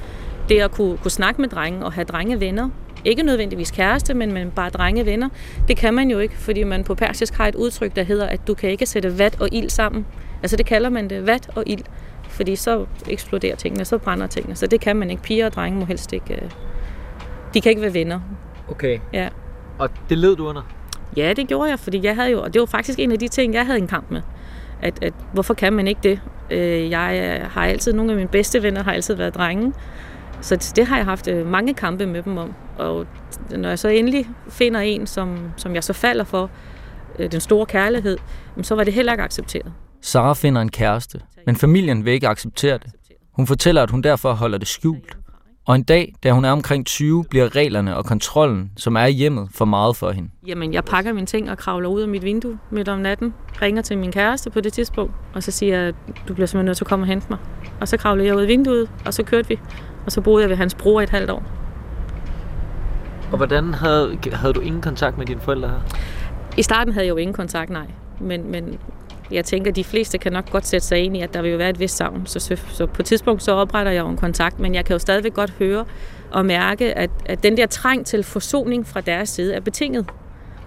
Det 0.50 0.60
at 0.60 0.72
kunne, 0.72 0.98
kunne 0.98 1.12
snakke 1.12 1.42
med 1.42 1.50
drenge 1.50 1.86
og 1.86 1.94
have 1.94 2.06
drengevenner. 2.06 2.70
Ikke 3.06 3.24
nødvendigvis 3.24 3.72
kæreste, 3.72 4.14
men, 4.14 4.32
men 4.32 4.52
bare 4.52 4.70
drengevenner. 4.70 5.30
Det 5.68 5.78
kan 5.78 5.94
man 5.94 6.10
jo 6.12 6.20
ikke, 6.20 6.38
fordi 6.38 6.64
man 6.64 6.84
på 6.84 6.96
persisk 6.96 7.34
har 7.34 7.48
et 7.48 7.56
udtryk, 7.56 7.96
der 7.96 8.04
hedder, 8.04 8.26
at 8.28 8.48
du 8.48 8.54
kan 8.54 8.70
ikke 8.70 8.86
sætte 8.86 9.20
vat 9.20 9.42
og 9.42 9.50
ild 9.52 9.70
sammen. 9.70 10.06
Altså 10.44 10.58
det 10.58 10.66
kalder 10.66 10.90
man 10.90 11.10
det, 11.10 11.28
vat 11.28 11.50
og 11.56 11.64
ild. 11.66 11.84
Fordi 12.30 12.56
så 12.56 12.86
eksploderer 13.10 13.56
tingene, 13.56 13.86
så 13.86 13.98
brænder 13.98 14.28
tingene. 14.28 14.56
Så 14.56 14.68
det 14.68 14.82
kan 14.82 14.96
man 14.96 15.10
ikke. 15.10 15.22
Piger 15.24 15.46
og 15.46 15.54
drenge 15.54 15.80
må 15.80 15.86
helst 15.86 16.14
ikke... 16.14 16.34
øh, 16.34 16.52
De 17.54 17.62
kan 17.62 17.70
ikke 17.70 17.82
være 17.82 17.94
venner. 17.94 18.20
Okay. 18.68 19.00
Ja. 19.14 19.30
Og 19.80 19.90
det 20.10 20.18
led 20.18 20.36
du 20.36 20.48
under? 20.48 20.62
Ja, 21.18 21.34
det 21.34 21.48
gjorde 21.48 21.70
jeg, 21.70 21.80
fordi 21.80 22.04
jeg 22.04 22.16
havde 22.16 22.32
jo, 22.32 22.42
og 22.42 22.54
det 22.54 22.60
var 22.60 22.66
faktisk 22.66 23.00
en 23.00 23.12
af 23.12 23.20
de 23.20 23.28
ting, 23.28 23.54
jeg 23.54 23.66
havde 23.66 23.80
en 23.80 23.88
kamp 23.88 24.12
med. 24.12 24.22
At, 24.82 25.04
at 25.04 25.14
hvorfor 25.34 25.54
kan 25.54 25.74
man 25.74 25.88
ikke 25.88 26.02
det? 26.04 26.20
Øh, 26.52 26.90
Jeg 26.92 27.42
har 27.52 27.66
altid, 27.66 27.94
nogle 27.94 28.12
af 28.12 28.18
mine 28.18 28.30
bedste 28.30 28.64
venner 28.64 28.84
har 28.84 28.94
altid 28.94 29.16
været 29.16 29.36
drenge. 29.36 29.74
Så 30.42 30.74
det 30.76 30.86
har 30.88 30.96
jeg 30.98 31.06
haft 31.06 31.28
øh, 31.28 31.46
mange 31.48 31.74
kampe 31.74 32.06
med 32.06 32.24
dem 32.24 32.38
om. 32.38 32.54
Og 32.78 33.08
når 33.50 33.70
jeg 33.70 33.80
så 33.80 33.88
endelig 33.88 34.28
finder 34.50 34.80
en, 34.80 35.08
som, 35.08 35.38
som 35.58 35.76
jeg 35.76 35.84
så 35.84 35.94
falder 35.94 36.24
for, 36.24 36.50
øh, 37.20 37.32
den 37.32 37.40
store 37.42 37.66
kærlighed, 37.66 38.18
så 38.62 38.76
var 38.76 38.84
det 38.84 38.94
heller 38.94 39.12
ikke 39.14 39.24
accepteret. 39.24 39.74
Sara 40.02 40.34
finder 40.34 40.62
en 40.62 40.72
kæreste, 40.72 41.20
men 41.46 41.56
familien 41.56 42.06
vil 42.06 42.14
ikke 42.14 42.28
acceptere 42.28 42.78
det. 42.78 42.92
Hun 43.32 43.48
fortæller, 43.48 43.84
at 43.84 43.92
hun 43.92 44.02
derfor 44.02 44.34
holder 44.34 44.58
det 44.58 44.68
skjult. 44.68 45.18
Og 45.68 45.76
en 45.76 45.84
dag, 45.84 46.14
da 46.24 46.32
hun 46.32 46.46
er 46.46 46.52
omkring 46.52 46.86
20, 46.86 47.24
bliver 47.30 47.56
reglerne 47.56 47.98
og 47.98 48.06
kontrollen, 48.06 48.72
som 48.78 48.96
er 48.96 49.06
i 49.06 49.12
hjemmet, 49.12 49.48
for 49.52 49.66
meget 49.66 49.96
for 49.96 50.12
hende. 50.12 50.30
Jamen, 50.48 50.74
jeg 50.74 50.86
pakker 50.86 51.14
mine 51.14 51.28
ting 51.28 51.52
og 51.52 51.58
kravler 51.58 51.90
ud 51.90 52.02
af 52.02 52.08
mit 52.08 52.24
vindue 52.24 52.60
midt 52.70 52.90
om 52.90 53.00
natten. 53.00 53.34
Ringer 53.62 53.82
til 53.82 53.98
min 53.98 54.12
kæreste 54.12 54.50
på 54.50 54.62
det 54.62 54.74
tidspunkt, 54.74 55.14
og 55.34 55.44
så 55.44 55.52
siger 55.52 55.80
jeg, 55.80 55.94
du 56.28 56.34
bliver 56.34 56.48
simpelthen 56.48 56.66
nødt 56.66 56.78
til 56.78 56.84
at 56.84 56.90
komme 56.90 57.04
og 57.04 57.08
hente 57.08 57.28
mig. 57.30 57.40
Og 57.82 57.88
så 57.88 57.98
kravlede 57.98 58.28
jeg 58.28 58.36
ud 58.36 58.42
af 58.42 58.48
vinduet, 58.48 58.90
og 59.06 59.14
så 59.14 59.24
kørte 59.24 59.48
vi. 59.48 59.60
Og 60.06 60.12
så 60.12 60.22
boede 60.22 60.42
jeg 60.42 60.50
ved 60.50 60.58
hans 60.58 60.76
bror 60.76 61.00
i 61.00 61.04
et 61.04 61.10
halvt 61.10 61.30
år. 61.30 61.44
Og 63.32 63.38
hvordan 63.38 63.74
havde, 63.74 64.18
havde 64.34 64.54
du 64.54 64.60
ingen 64.60 64.82
kontakt 64.82 65.18
med 65.18 65.26
dine 65.26 65.42
forældre 65.42 65.70
her? 65.70 65.80
I 66.58 66.62
starten 66.62 66.94
havde 66.94 67.06
jeg 67.06 67.12
jo 67.12 67.18
ingen 67.18 67.34
kontakt, 67.34 67.70
nej. 67.70 67.88
Men, 68.20 68.52
men 68.52 68.80
jeg 69.32 69.46
tænker, 69.46 69.72
at 69.72 69.76
de 69.76 69.84
fleste 69.84 70.18
kan 70.18 70.34
nok 70.34 70.52
godt 70.52 70.68
sætte 70.68 70.88
sig 70.88 71.00
ind 71.00 71.18
i, 71.18 71.22
at 71.22 71.34
der 71.34 71.42
vil 71.42 71.52
jo 71.52 71.58
være 71.58 71.70
et 71.70 71.80
vist 71.80 71.98
savn. 71.98 72.26
Så, 72.26 72.58
så, 72.72 72.86
på 72.86 73.02
et 73.02 73.06
tidspunkt 73.06 73.44
så 73.44 73.52
opretter 73.52 73.92
jeg 73.92 74.04
jo 74.04 74.10
en 74.10 74.18
kontakt, 74.18 74.60
men 74.60 74.76
jeg 74.76 74.86
kan 74.86 74.94
jo 74.94 75.00
stadigvæk 75.00 75.34
godt 75.34 75.54
høre 75.60 75.86
og 76.32 76.46
mærke, 76.46 76.94
at, 76.94 77.10
at 77.26 77.44
den 77.44 77.58
der 77.58 77.66
træng 77.66 78.06
til 78.06 78.24
forsoning 78.24 78.88
fra 78.88 79.02
deres 79.02 79.30
side 79.30 79.54
er 79.54 79.60
betinget. 79.60 80.06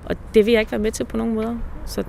Og 0.05 0.16
det 0.34 0.46
vil 0.46 0.52
jeg 0.52 0.60
ikke 0.60 0.72
være 0.72 0.81
med 0.81 0.93
til 0.93 1.05
på 1.05 1.16
nogen 1.16 1.34
måder. 1.34 1.56
Så 1.87 2.05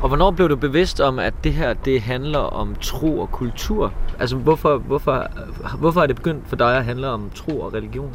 Og 0.00 0.08
hvornår 0.08 0.30
blev 0.30 0.48
du 0.48 0.56
bevidst 0.56 1.00
om, 1.00 1.18
at 1.18 1.34
det 1.44 1.52
her 1.52 1.72
det 1.72 2.00
handler 2.00 2.38
om 2.38 2.74
tro 2.80 3.18
og 3.18 3.30
kultur? 3.30 3.92
Altså, 4.20 4.36
hvorfor, 4.36 4.78
hvorfor, 4.78 5.26
hvorfor 5.78 6.00
er 6.02 6.06
det 6.06 6.16
begyndt 6.16 6.48
for 6.48 6.56
dig 6.56 6.76
at 6.76 6.84
handle 6.84 7.08
om 7.08 7.30
tro 7.34 7.60
og 7.60 7.74
religion? 7.74 8.14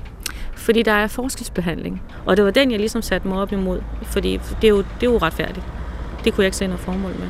fordi 0.57 0.83
der 0.83 0.91
er 0.91 1.07
forskelsbehandling. 1.07 2.01
Og 2.25 2.37
det 2.37 2.45
var 2.45 2.51
den, 2.51 2.71
jeg 2.71 2.79
ligesom 2.79 3.01
satte 3.01 3.27
mig 3.27 3.41
op 3.41 3.51
imod. 3.51 3.81
Fordi 4.01 4.39
det 4.61 4.63
er 4.63 4.69
jo, 4.69 4.77
det 4.77 5.07
er 5.07 5.11
jo 5.11 5.17
retfærdigt. 5.17 5.65
Det 6.23 6.33
kunne 6.33 6.43
jeg 6.43 6.47
ikke 6.47 6.57
se 6.57 6.67
noget 6.67 6.79
formål 6.79 7.11
med. 7.19 7.29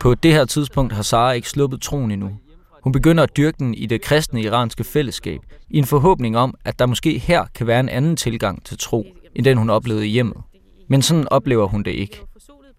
På 0.00 0.14
det 0.14 0.32
her 0.32 0.44
tidspunkt 0.44 0.92
har 0.92 1.02
Sara 1.02 1.32
ikke 1.32 1.48
sluppet 1.48 1.82
troen 1.82 2.10
endnu. 2.10 2.30
Hun 2.84 2.92
begynder 2.92 3.22
at 3.22 3.36
dyrke 3.36 3.56
den 3.58 3.74
i 3.74 3.86
det 3.86 4.02
kristne 4.02 4.42
iranske 4.42 4.84
fællesskab, 4.84 5.40
i 5.70 5.78
en 5.78 5.84
forhåbning 5.84 6.38
om, 6.38 6.54
at 6.64 6.78
der 6.78 6.86
måske 6.86 7.18
her 7.18 7.44
kan 7.54 7.66
være 7.66 7.80
en 7.80 7.88
anden 7.88 8.16
tilgang 8.16 8.64
til 8.64 8.78
tro, 8.78 9.06
end 9.34 9.44
den 9.44 9.58
hun 9.58 9.70
oplevede 9.70 10.06
i 10.06 10.10
hjemmet. 10.10 10.36
Men 10.88 11.02
sådan 11.02 11.28
oplever 11.28 11.66
hun 11.66 11.82
det 11.82 11.90
ikke. 11.90 12.20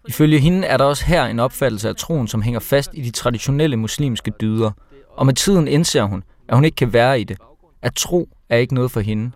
Ifølge 0.08 0.38
hende 0.38 0.66
er 0.66 0.76
der 0.76 0.84
også 0.84 1.06
her 1.06 1.24
en 1.24 1.38
opfattelse 1.38 1.88
af 1.88 1.96
troen, 1.96 2.28
som 2.28 2.42
hænger 2.42 2.60
fast 2.60 2.90
i 2.94 3.02
de 3.02 3.10
traditionelle 3.10 3.76
muslimske 3.76 4.32
dyder. 4.40 4.70
Og 5.16 5.26
med 5.26 5.34
tiden 5.34 5.68
indser 5.68 6.02
hun, 6.02 6.22
at 6.48 6.54
hun 6.54 6.64
ikke 6.64 6.74
kan 6.74 6.92
være 6.92 7.20
i 7.20 7.24
det. 7.24 7.36
At 7.82 7.94
tro 7.94 8.28
er 8.48 8.56
ikke 8.56 8.74
noget 8.74 8.90
for 8.90 9.00
hende. 9.00 9.30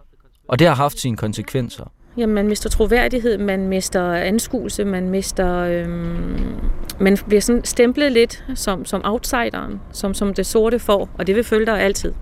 Og 0.49 0.59
det 0.59 0.67
har 0.67 0.75
haft 0.75 1.01
sine 1.01 1.17
konsekvenser. 1.17 1.85
Jamen, 2.17 2.35
man 2.35 2.49
mister 2.49 2.71
troværdighed, 2.71 3.39
man 3.39 3.69
mister 3.69 4.13
anskuelse, 4.13 4.85
man 4.85 5.09
mister... 5.11 5.59
Øhm, 5.59 6.61
man 6.99 7.19
bliver 7.27 7.41
sådan 7.41 7.65
stemplet 7.65 8.13
lidt 8.13 8.45
som, 8.55 8.85
som 8.85 9.01
outsideren, 9.05 9.81
som, 9.93 10.15
som 10.15 10.35
det 10.35 10.47
sorte 10.47 10.79
får, 10.79 11.09
og 11.19 11.27
det 11.27 11.37
vil 11.37 11.45
følge 11.45 11.67
dig 11.67 11.81
altid. 11.81 12.13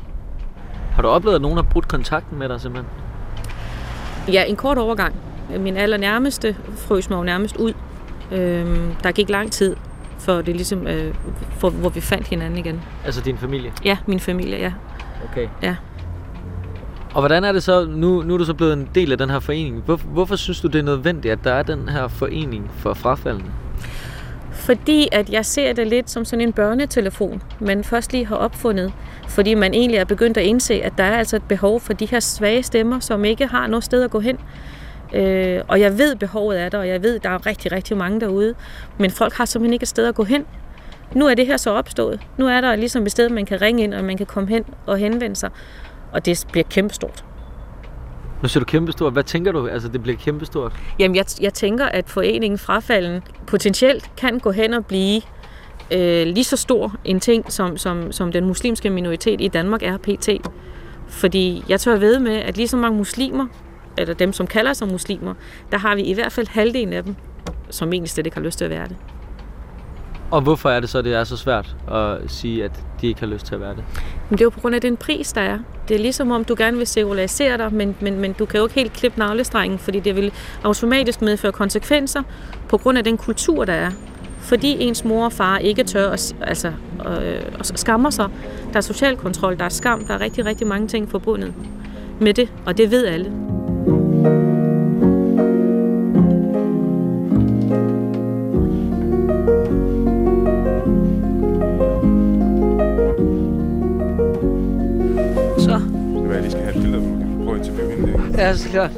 Har 0.90 1.02
du 1.02 1.08
oplevet, 1.08 1.36
at 1.36 1.42
nogen 1.42 1.56
har 1.56 1.64
brudt 1.64 1.88
kontakten 1.88 2.38
med 2.38 2.48
dig 2.48 2.60
simpelthen? 2.60 2.92
Ja, 4.32 4.44
en 4.44 4.56
kort 4.56 4.78
overgang. 4.78 5.14
Min 5.58 5.76
allernærmeste 5.76 6.56
frøs 6.76 7.10
mig 7.10 7.16
jo 7.16 7.22
nærmest 7.22 7.56
ud. 7.56 7.72
Øhm, 8.32 8.94
der 9.02 9.12
gik 9.12 9.28
lang 9.28 9.52
tid, 9.52 9.76
for 10.18 10.32
det 10.32 10.56
ligesom, 10.56 10.86
øh, 10.86 11.14
for, 11.50 11.70
hvor 11.70 11.88
vi 11.88 12.00
fandt 12.00 12.28
hinanden 12.28 12.58
igen. 12.58 12.82
Altså 13.04 13.20
din 13.20 13.38
familie? 13.38 13.72
Ja, 13.84 13.96
min 14.06 14.20
familie, 14.20 14.58
ja. 14.58 14.72
Okay. 15.30 15.48
Ja. 15.62 15.76
Og 17.14 17.20
hvordan 17.20 17.44
er 17.44 17.52
det 17.52 17.62
så, 17.62 17.84
nu, 17.84 18.22
nu 18.22 18.34
er 18.34 18.38
du 18.38 18.44
så 18.44 18.54
blevet 18.54 18.72
en 18.72 18.88
del 18.94 19.12
af 19.12 19.18
den 19.18 19.30
her 19.30 19.40
forening. 19.40 19.82
Hvor, 19.84 19.96
hvorfor 19.96 20.36
synes 20.36 20.60
du, 20.60 20.68
det 20.68 20.78
er 20.78 20.82
nødvendigt, 20.82 21.32
at 21.32 21.38
der 21.44 21.52
er 21.52 21.62
den 21.62 21.88
her 21.88 22.08
forening 22.08 22.70
for 22.78 22.94
frafaldende? 22.94 23.50
Fordi 24.52 25.08
at 25.12 25.30
jeg 25.30 25.46
ser 25.46 25.72
det 25.72 25.86
lidt 25.86 26.10
som 26.10 26.24
sådan 26.24 26.40
en 26.40 26.52
børnetelefon, 26.52 27.42
man 27.60 27.84
først 27.84 28.12
lige 28.12 28.26
har 28.26 28.36
opfundet. 28.36 28.92
Fordi 29.28 29.54
man 29.54 29.74
egentlig 29.74 29.98
er 29.98 30.04
begyndt 30.04 30.36
at 30.36 30.44
indse, 30.44 30.74
at 30.74 30.92
der 30.98 31.04
er 31.04 31.16
altså 31.16 31.36
et 31.36 31.42
behov 31.42 31.80
for 31.80 31.92
de 31.92 32.06
her 32.06 32.20
svage 32.20 32.62
stemmer, 32.62 33.00
som 33.00 33.24
ikke 33.24 33.46
har 33.46 33.66
noget 33.66 33.84
sted 33.84 34.02
at 34.02 34.10
gå 34.10 34.20
hen. 34.20 34.38
Øh, 35.14 35.60
og 35.68 35.80
jeg 35.80 35.98
ved, 35.98 36.16
behovet 36.16 36.60
er 36.60 36.68
der, 36.68 36.78
og 36.78 36.88
jeg 36.88 37.02
ved, 37.02 37.18
der 37.18 37.30
er 37.30 37.46
rigtig, 37.46 37.72
rigtig 37.72 37.96
mange 37.96 38.20
derude. 38.20 38.54
Men 38.98 39.10
folk 39.10 39.32
har 39.32 39.44
simpelthen 39.44 39.72
ikke 39.72 39.84
et 39.84 39.88
sted 39.88 40.06
at 40.06 40.14
gå 40.14 40.24
hen. 40.24 40.44
Nu 41.14 41.26
er 41.26 41.34
det 41.34 41.46
her 41.46 41.56
så 41.56 41.70
opstået. 41.70 42.20
Nu 42.36 42.48
er 42.48 42.60
der 42.60 42.76
ligesom 42.76 43.02
et 43.02 43.10
sted, 43.10 43.28
man 43.28 43.46
kan 43.46 43.60
ringe 43.60 43.82
ind, 43.82 43.94
og 43.94 44.04
man 44.04 44.16
kan 44.16 44.26
komme 44.26 44.48
hen 44.48 44.64
og 44.86 44.98
henvende 44.98 45.36
sig. 45.36 45.50
Og 46.14 46.26
det 46.26 46.46
bliver 46.52 46.64
kæmpestort. 46.70 47.24
Nu 48.42 48.48
siger 48.48 48.60
du 48.60 48.64
kæmpestort. 48.64 49.12
Hvad 49.12 49.24
tænker 49.24 49.52
du? 49.52 49.66
Altså, 49.66 49.88
det 49.88 50.02
bliver 50.02 50.16
kæmpestort. 50.16 50.72
Jamen, 50.98 51.16
jeg, 51.16 51.24
jeg 51.40 51.54
tænker, 51.54 51.86
at 51.86 52.10
foreningen 52.10 52.58
Frafalden 52.58 53.22
potentielt 53.46 54.10
kan 54.16 54.38
gå 54.38 54.50
hen 54.50 54.74
og 54.74 54.86
blive 54.86 55.22
øh, 55.90 56.26
lige 56.26 56.44
så 56.44 56.56
stor 56.56 56.94
en 57.04 57.20
ting, 57.20 57.52
som, 57.52 57.76
som, 57.76 58.12
som 58.12 58.32
den 58.32 58.44
muslimske 58.44 58.90
minoritet 58.90 59.40
i 59.40 59.48
Danmark 59.48 59.82
er 59.82 59.96
pt. 59.96 60.28
Fordi 61.08 61.64
jeg 61.68 61.80
tør 61.80 61.96
ved 61.96 62.18
med, 62.18 62.36
at 62.36 62.56
lige 62.56 62.68
så 62.68 62.76
mange 62.76 62.98
muslimer, 62.98 63.46
eller 63.98 64.14
dem, 64.14 64.32
som 64.32 64.46
kalder 64.46 64.72
sig 64.72 64.88
muslimer, 64.88 65.34
der 65.72 65.78
har 65.78 65.94
vi 65.94 66.02
i 66.02 66.12
hvert 66.12 66.32
fald 66.32 66.46
halvdelen 66.48 66.92
af 66.92 67.04
dem, 67.04 67.16
som 67.70 67.92
egentlig 67.92 68.10
slet 68.10 68.26
ikke 68.26 68.36
har 68.36 68.44
lyst 68.44 68.58
til 68.58 68.64
at 68.64 68.70
være 68.70 68.88
det. 68.88 68.96
Og 70.34 70.40
hvorfor 70.40 70.70
er 70.70 70.80
det 70.80 70.90
så, 70.90 71.02
det 71.02 71.14
er 71.14 71.24
så 71.24 71.36
svært 71.36 71.76
at 71.92 72.18
sige, 72.26 72.64
at 72.64 72.70
de 73.00 73.06
ikke 73.06 73.20
har 73.20 73.26
lyst 73.26 73.46
til 73.46 73.54
at 73.54 73.60
være 73.60 73.70
det? 73.70 73.84
Men 74.28 74.38
det 74.38 74.40
er 74.40 74.44
jo 74.44 74.50
på 74.50 74.60
grund 74.60 74.74
af 74.74 74.80
den 74.80 74.96
pris, 74.96 75.32
der 75.32 75.40
er. 75.40 75.58
Det 75.88 75.94
er 75.94 75.98
ligesom 75.98 76.30
om, 76.30 76.44
du 76.44 76.54
gerne 76.58 76.76
vil 76.76 76.86
sekularisere 76.86 77.58
dig, 77.58 77.72
men, 77.72 77.96
men, 78.00 78.20
men 78.20 78.32
du 78.32 78.44
kan 78.44 78.58
jo 78.58 78.66
ikke 78.66 78.74
helt 78.74 78.92
klippe 78.92 79.18
navlestrengen, 79.18 79.78
fordi 79.78 80.00
det 80.00 80.16
vil 80.16 80.32
automatisk 80.64 81.22
medføre 81.22 81.52
konsekvenser 81.52 82.22
på 82.68 82.78
grund 82.78 82.98
af 82.98 83.04
den 83.04 83.16
kultur, 83.16 83.64
der 83.64 83.72
er. 83.72 83.90
Fordi 84.38 84.76
ens 84.82 85.04
mor 85.04 85.24
og 85.24 85.32
far 85.32 85.58
ikke 85.58 85.84
tør 85.84 86.10
at, 86.10 86.36
altså, 86.40 86.72
øh, 87.22 87.42
skammer 87.62 88.10
sig. 88.10 88.28
Der 88.72 88.76
er 88.76 88.80
social 88.80 89.16
kontrol, 89.16 89.58
der 89.58 89.64
er 89.64 89.68
skam, 89.68 90.04
der 90.04 90.14
er 90.14 90.20
rigtig, 90.20 90.46
rigtig 90.46 90.66
mange 90.66 90.88
ting 90.88 91.10
forbundet 91.10 91.54
med 92.20 92.34
det, 92.34 92.48
og 92.66 92.78
det 92.78 92.90
ved 92.90 93.06
alle. 93.06 93.32
Ja, 108.38 108.56
så 108.56 108.68
klart. 108.68 108.90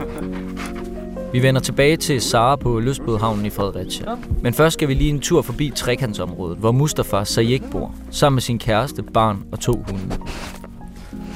Vi 1.33 1.43
vender 1.43 1.61
tilbage 1.61 1.97
til 1.97 2.21
Sara 2.21 2.57
på 2.57 2.81
Løsbådhavnen 2.81 3.47
i 3.47 3.51
Fredericia. 3.51 4.07
Men 4.43 4.55
først 4.55 4.75
skal 4.75 4.89
vi 4.89 4.95
lige 4.95 5.11
en 5.11 5.21
tur 5.21 5.43
forbi 5.43 5.73
trekantsområdet, 5.75 6.59
hvor 6.59 6.73
Mustafa 6.73 7.25
Sayek 7.25 7.63
bor, 7.71 7.95
sammen 8.11 8.35
med 8.35 8.43
sin 8.43 8.59
kæreste, 8.59 9.03
barn 9.03 9.45
og 9.53 9.61
to 9.61 9.85
hunde. 9.89 10.17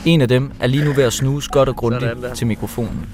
En 0.04 0.20
af 0.20 0.28
dem 0.28 0.52
er 0.60 0.66
lige 0.66 0.84
nu 0.84 0.92
ved 0.92 1.04
at 1.04 1.12
snuse 1.12 1.50
godt 1.52 1.68
og 1.68 1.76
grundigt 1.76 2.12
til 2.34 2.46
mikrofonen. 2.46 3.08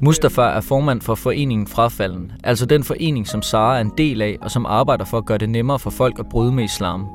Mustafa 0.00 0.42
er 0.42 0.60
formand 0.60 1.00
for 1.00 1.14
foreningen 1.14 1.66
Frafalden, 1.66 2.32
altså 2.44 2.66
den 2.66 2.84
forening, 2.84 3.28
som 3.28 3.42
Sara 3.42 3.76
er 3.76 3.80
en 3.80 3.92
del 3.98 4.22
af, 4.22 4.38
og 4.40 4.50
som 4.50 4.66
arbejder 4.66 5.04
for 5.04 5.18
at 5.18 5.26
gøre 5.26 5.38
det 5.38 5.48
nemmere 5.48 5.78
for 5.78 5.90
folk 5.90 6.18
at 6.18 6.28
bryde 6.30 6.52
med 6.52 6.64
islam. 6.64 7.06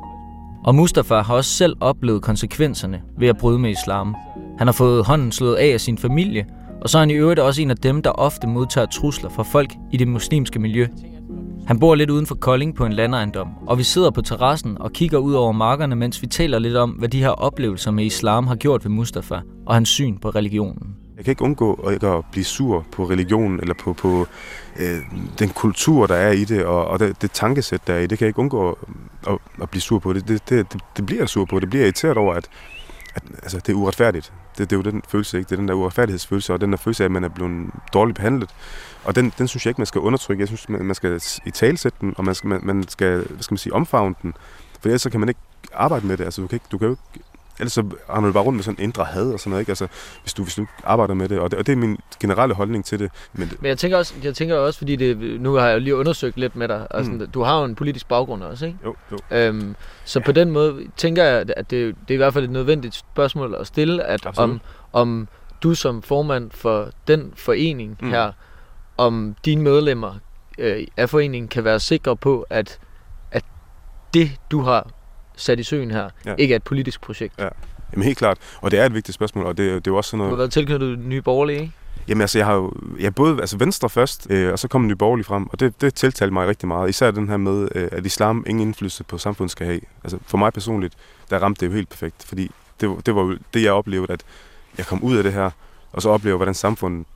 Og 0.63 0.75
Mustafa 0.75 1.15
har 1.15 1.35
også 1.35 1.51
selv 1.51 1.75
oplevet 1.79 2.21
konsekvenserne 2.21 3.01
ved 3.17 3.27
at 3.27 3.37
bryde 3.37 3.59
med 3.59 3.69
islam. 3.69 4.15
Han 4.57 4.67
har 4.67 4.71
fået 4.71 5.05
hånden 5.05 5.31
slået 5.31 5.55
af 5.55 5.73
af 5.73 5.81
sin 5.81 5.97
familie, 5.97 6.45
og 6.81 6.89
så 6.89 6.97
er 6.97 6.99
han 6.99 7.09
i 7.09 7.13
øvrigt 7.13 7.39
også 7.39 7.61
en 7.61 7.71
af 7.71 7.77
dem, 7.77 8.01
der 8.01 8.09
ofte 8.09 8.47
modtager 8.47 8.87
trusler 8.87 9.29
fra 9.29 9.43
folk 9.43 9.73
i 9.91 9.97
det 9.97 10.07
muslimske 10.07 10.59
miljø. 10.59 10.87
Han 11.67 11.79
bor 11.79 11.95
lidt 11.95 12.09
uden 12.09 12.25
for 12.25 12.35
Kolding 12.35 12.75
på 12.75 12.85
en 12.85 12.93
landejendom, 12.93 13.49
og 13.67 13.77
vi 13.77 13.83
sidder 13.83 14.11
på 14.11 14.21
terrassen 14.21 14.77
og 14.81 14.91
kigger 14.91 15.17
ud 15.17 15.33
over 15.33 15.51
markerne, 15.51 15.95
mens 15.95 16.21
vi 16.21 16.27
taler 16.27 16.59
lidt 16.59 16.75
om, 16.75 16.89
hvad 16.89 17.09
de 17.09 17.19
her 17.19 17.29
oplevelser 17.29 17.91
med 17.91 18.05
islam 18.05 18.47
har 18.47 18.55
gjort 18.55 18.83
ved 18.85 18.91
Mustafa 18.91 19.39
og 19.65 19.73
hans 19.73 19.89
syn 19.89 20.17
på 20.17 20.29
religionen. 20.29 20.95
Jeg 21.17 21.25
kan 21.25 21.31
ikke 21.31 21.43
undgå 21.43 21.73
at 21.73 22.25
blive 22.31 22.45
sur 22.45 22.85
på 22.91 23.03
religionen 23.03 23.59
eller 23.59 23.73
på, 23.73 23.93
på 23.93 24.27
øh, 24.79 24.97
den 25.39 25.49
kultur, 25.49 26.07
der 26.07 26.15
er 26.15 26.31
i 26.31 26.43
det, 26.43 26.65
og, 26.65 26.85
og 26.85 26.99
det, 26.99 27.21
det 27.21 27.31
tankesæt, 27.31 27.87
der 27.87 27.93
er 27.93 27.99
i 27.99 28.07
det. 28.07 28.17
kan 28.17 28.25
jeg 28.25 28.29
ikke 28.29 28.39
undgå 28.39 28.77
at, 29.27 29.37
at 29.61 29.69
blive 29.69 29.81
sur 29.81 29.99
på. 29.99 30.13
Det, 30.13 30.27
det, 30.27 30.49
det, 30.49 30.81
det 30.97 31.05
bliver 31.05 31.21
jeg 31.21 31.29
sur 31.29 31.45
på. 31.45 31.59
Det 31.59 31.69
bliver 31.69 31.83
irriteret 31.83 32.17
over, 32.17 32.33
at, 32.33 32.47
at 33.15 33.23
altså, 33.43 33.57
det 33.57 33.69
er 33.69 33.73
uretfærdigt. 33.73 34.33
Det, 34.57 34.69
det 34.69 34.75
er 34.75 34.77
jo 34.77 34.91
den 34.91 35.03
følelse, 35.09 35.37
ikke? 35.37 35.49
Det 35.49 35.55
er 35.55 35.59
den 35.59 35.67
der 35.67 35.73
uretfærdighedsfølelse, 35.73 36.53
og 36.53 36.61
den 36.61 36.71
der 36.71 36.77
følelse 36.77 37.03
af, 37.03 37.05
at 37.05 37.11
man 37.11 37.23
er 37.23 37.29
blevet 37.29 37.69
dårligt 37.93 38.15
behandlet. 38.15 38.49
Og 39.03 39.15
den, 39.15 39.33
den 39.37 39.47
synes 39.47 39.65
jeg 39.65 39.69
ikke, 39.69 39.81
man 39.81 39.85
skal 39.85 40.01
undertrykke. 40.01 40.41
Jeg 40.41 40.47
synes, 40.47 40.69
man 40.69 40.95
skal 40.95 41.21
i 41.45 41.51
talsætte 41.51 41.97
den, 42.01 42.13
og 42.17 42.25
man 42.25 42.35
skal, 42.35 42.47
man, 42.47 42.59
man 42.63 42.87
skal, 42.87 43.17
hvad 43.17 43.43
skal 43.43 43.53
man 43.53 43.57
sige, 43.57 43.73
omfavne 43.73 44.15
den. 44.21 44.33
For 44.81 44.89
ellers 44.89 45.01
så 45.01 45.09
kan 45.09 45.19
man 45.19 45.29
ikke 45.29 45.41
arbejde 45.73 46.07
med 46.07 46.17
det. 46.17 46.23
Altså, 46.25 46.41
du 46.41 46.47
kan, 46.47 46.55
ikke, 46.55 46.65
du 46.71 46.77
kan 46.77 46.87
jo 46.87 46.91
ikke 46.93 47.27
Ellers 47.59 47.73
så 47.73 47.83
har 48.09 48.21
du 48.21 48.31
bare 48.31 48.43
rundt 48.43 48.55
med 48.55 48.63
sådan 48.63 48.83
indre 48.83 49.05
had 49.05 49.31
og 49.33 49.39
sådan 49.39 49.49
noget, 49.49 49.61
ikke? 49.61 49.69
Altså, 49.69 49.87
hvis 50.21 50.33
du, 50.33 50.43
hvis 50.43 50.55
du 50.55 50.65
arbejder 50.83 51.13
med 51.13 51.29
det, 51.29 51.39
og 51.39 51.51
det, 51.51 51.59
og 51.59 51.65
det 51.67 51.71
er 51.71 51.77
min 51.77 51.97
generelle 52.19 52.55
holdning 52.55 52.85
til 52.85 52.99
det. 52.99 53.11
Men, 53.33 53.51
men 53.59 53.69
jeg 53.69 53.77
tænker 53.77 53.97
også, 53.97 54.13
jeg 54.23 54.35
tænker 54.35 54.55
også 54.55 54.77
fordi 54.77 54.95
det, 54.95 55.41
nu 55.41 55.53
har 55.53 55.67
jeg 55.67 55.81
lige 55.81 55.95
undersøgt 55.95 56.37
lidt 56.37 56.55
med 56.55 56.67
dig, 56.67 56.87
altså, 56.91 57.11
mm. 57.11 57.27
du 57.27 57.43
har 57.43 57.59
jo 57.59 57.65
en 57.65 57.75
politisk 57.75 58.07
baggrund 58.07 58.43
også, 58.43 58.65
ikke? 58.65 58.77
Jo, 58.85 58.95
jo. 59.11 59.17
Øhm, 59.31 59.75
så 60.05 60.19
ja. 60.19 60.25
på 60.25 60.31
den 60.31 60.51
måde 60.51 60.81
tænker 60.97 61.23
jeg, 61.23 61.45
at 61.57 61.71
det, 61.71 61.95
det 62.07 62.09
er 62.09 62.13
i 62.13 62.17
hvert 62.17 62.33
fald 62.33 62.43
et 62.43 62.51
nødvendigt 62.51 62.95
spørgsmål 62.95 63.55
at 63.59 63.67
stille, 63.67 64.03
at 64.03 64.25
om, 64.37 64.61
om 64.93 65.27
du 65.63 65.75
som 65.75 66.01
formand 66.01 66.51
for 66.51 66.89
den 67.07 67.33
forening 67.35 67.97
mm. 68.01 68.09
her, 68.09 68.31
om 68.97 69.35
dine 69.45 69.63
medlemmer 69.63 70.15
øh, 70.57 70.87
af 70.97 71.09
foreningen 71.09 71.47
kan 71.47 71.63
være 71.63 71.79
sikre 71.79 72.17
på, 72.17 72.45
at, 72.49 72.79
at 73.31 73.45
det, 74.13 74.31
du 74.51 74.61
har 74.61 74.89
sat 75.37 75.59
i 75.59 75.63
søen 75.63 75.91
her, 75.91 76.09
ja. 76.25 76.35
ikke 76.37 76.51
er 76.51 76.55
et 76.55 76.63
politisk 76.63 77.01
projekt. 77.01 77.33
Ja. 77.39 77.49
Jamen 77.93 78.05
helt 78.05 78.17
klart, 78.17 78.37
og 78.61 78.71
det 78.71 78.79
er 78.79 78.85
et 78.85 78.93
vigtigt 78.93 79.15
spørgsmål, 79.15 79.45
og 79.45 79.57
det, 79.57 79.65
det 79.65 79.75
er 79.75 79.91
jo 79.91 79.97
også 79.97 80.09
sådan 80.09 80.17
noget... 80.17 80.31
Du 80.31 80.35
har 80.35 80.41
været 80.41 80.51
tilknyttet 80.51 80.99
Nye 80.99 81.21
Borgerlige, 81.21 81.59
ikke? 81.59 81.73
Jamen 82.07 82.21
altså, 82.21 82.39
jeg 82.39 82.45
har 82.45 82.53
jo 82.53 82.73
ja, 82.99 83.09
både 83.09 83.39
altså 83.39 83.57
Venstre 83.57 83.89
først, 83.89 84.27
øh, 84.29 84.51
og 84.51 84.59
så 84.59 84.67
kom 84.67 84.87
Nye 84.87 84.95
Borgerlige 84.95 85.25
frem, 85.25 85.47
og 85.49 85.59
det, 85.59 85.81
det 85.81 85.93
tiltalte 85.93 86.33
mig 86.33 86.47
rigtig 86.47 86.67
meget. 86.67 86.89
Især 86.89 87.11
den 87.11 87.29
her 87.29 87.37
med, 87.37 87.67
øh, 87.75 87.87
at 87.91 88.05
islam 88.05 88.43
ingen 88.47 88.67
indflydelse 88.67 89.03
på 89.03 89.17
samfundet 89.17 89.51
skal 89.51 89.67
have. 89.67 89.79
Altså 90.03 90.17
for 90.25 90.37
mig 90.37 90.53
personligt, 90.53 90.93
der 91.29 91.39
ramte 91.39 91.65
det 91.65 91.71
jo 91.71 91.75
helt 91.75 91.89
perfekt, 91.89 92.23
fordi 92.23 92.51
det, 92.81 93.05
det 93.05 93.15
var 93.15 93.21
jo 93.21 93.37
det, 93.53 93.63
jeg 93.63 93.71
oplevede, 93.71 94.13
at 94.13 94.23
jeg 94.77 94.85
kom 94.85 95.03
ud 95.03 95.17
af 95.17 95.23
det 95.23 95.33
her, 95.33 95.49
og 95.91 96.01
så 96.01 96.09
oplever, 96.09 96.37
hvordan 96.37 96.53
samfundet 96.53 97.07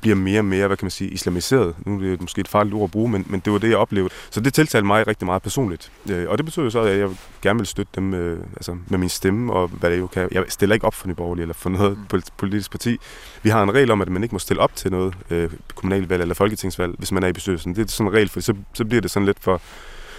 bliver 0.00 0.16
mere 0.16 0.40
og 0.40 0.44
mere, 0.44 0.66
hvad 0.66 0.76
kan 0.76 0.84
man 0.84 0.90
sige, 0.90 1.10
islamiseret. 1.10 1.74
Nu 1.86 1.96
er 1.96 2.00
det 2.00 2.20
måske 2.20 2.40
et 2.40 2.48
farligt 2.48 2.74
ord 2.74 2.84
at 2.84 2.90
bruge, 2.90 3.10
men, 3.10 3.26
men 3.28 3.40
det 3.40 3.52
var 3.52 3.58
det, 3.58 3.68
jeg 3.68 3.76
oplevede. 3.76 4.14
Så 4.30 4.40
det 4.40 4.54
tiltalte 4.54 4.86
mig 4.86 5.06
rigtig 5.06 5.26
meget 5.26 5.42
personligt. 5.42 5.92
Øh, 6.10 6.28
og 6.28 6.38
det 6.38 6.44
betyder 6.44 6.64
jo 6.64 6.70
så, 6.70 6.80
at 6.80 6.98
jeg 6.98 7.08
gerne 7.42 7.58
vil 7.58 7.66
støtte 7.66 7.92
dem 7.94 8.14
øh, 8.14 8.44
altså 8.56 8.76
med 8.88 8.98
min 8.98 9.08
stemme, 9.08 9.52
og 9.52 9.68
hvad 9.68 9.90
det 9.90 9.98
jo 9.98 10.06
kan. 10.06 10.28
Jeg 10.32 10.44
stiller 10.48 10.74
ikke 10.74 10.86
op 10.86 10.94
for 10.94 11.08
Nyborgerlige 11.08 11.42
eller 11.42 11.54
for 11.54 11.70
noget 11.70 11.98
mm. 12.12 12.22
politisk 12.36 12.70
parti. 12.70 12.98
Vi 13.42 13.50
har 13.50 13.62
en 13.62 13.74
regel 13.74 13.90
om, 13.90 14.02
at 14.02 14.08
man 14.08 14.22
ikke 14.22 14.34
må 14.34 14.38
stille 14.38 14.62
op 14.62 14.76
til 14.76 14.90
noget 14.90 15.14
øh, 15.30 15.50
kommunalvalg 15.74 16.22
eller 16.22 16.34
folketingsvalg, 16.34 16.94
hvis 16.98 17.12
man 17.12 17.22
er 17.22 17.28
i 17.28 17.32
bestyrelsen. 17.32 17.74
Det 17.76 17.84
er 17.84 17.88
sådan 17.88 18.06
en 18.06 18.14
regel, 18.14 18.28
for 18.28 18.40
så, 18.40 18.54
så 18.72 18.84
bliver 18.84 19.00
det 19.00 19.10
sådan 19.10 19.26
lidt 19.26 19.38
for 19.40 19.60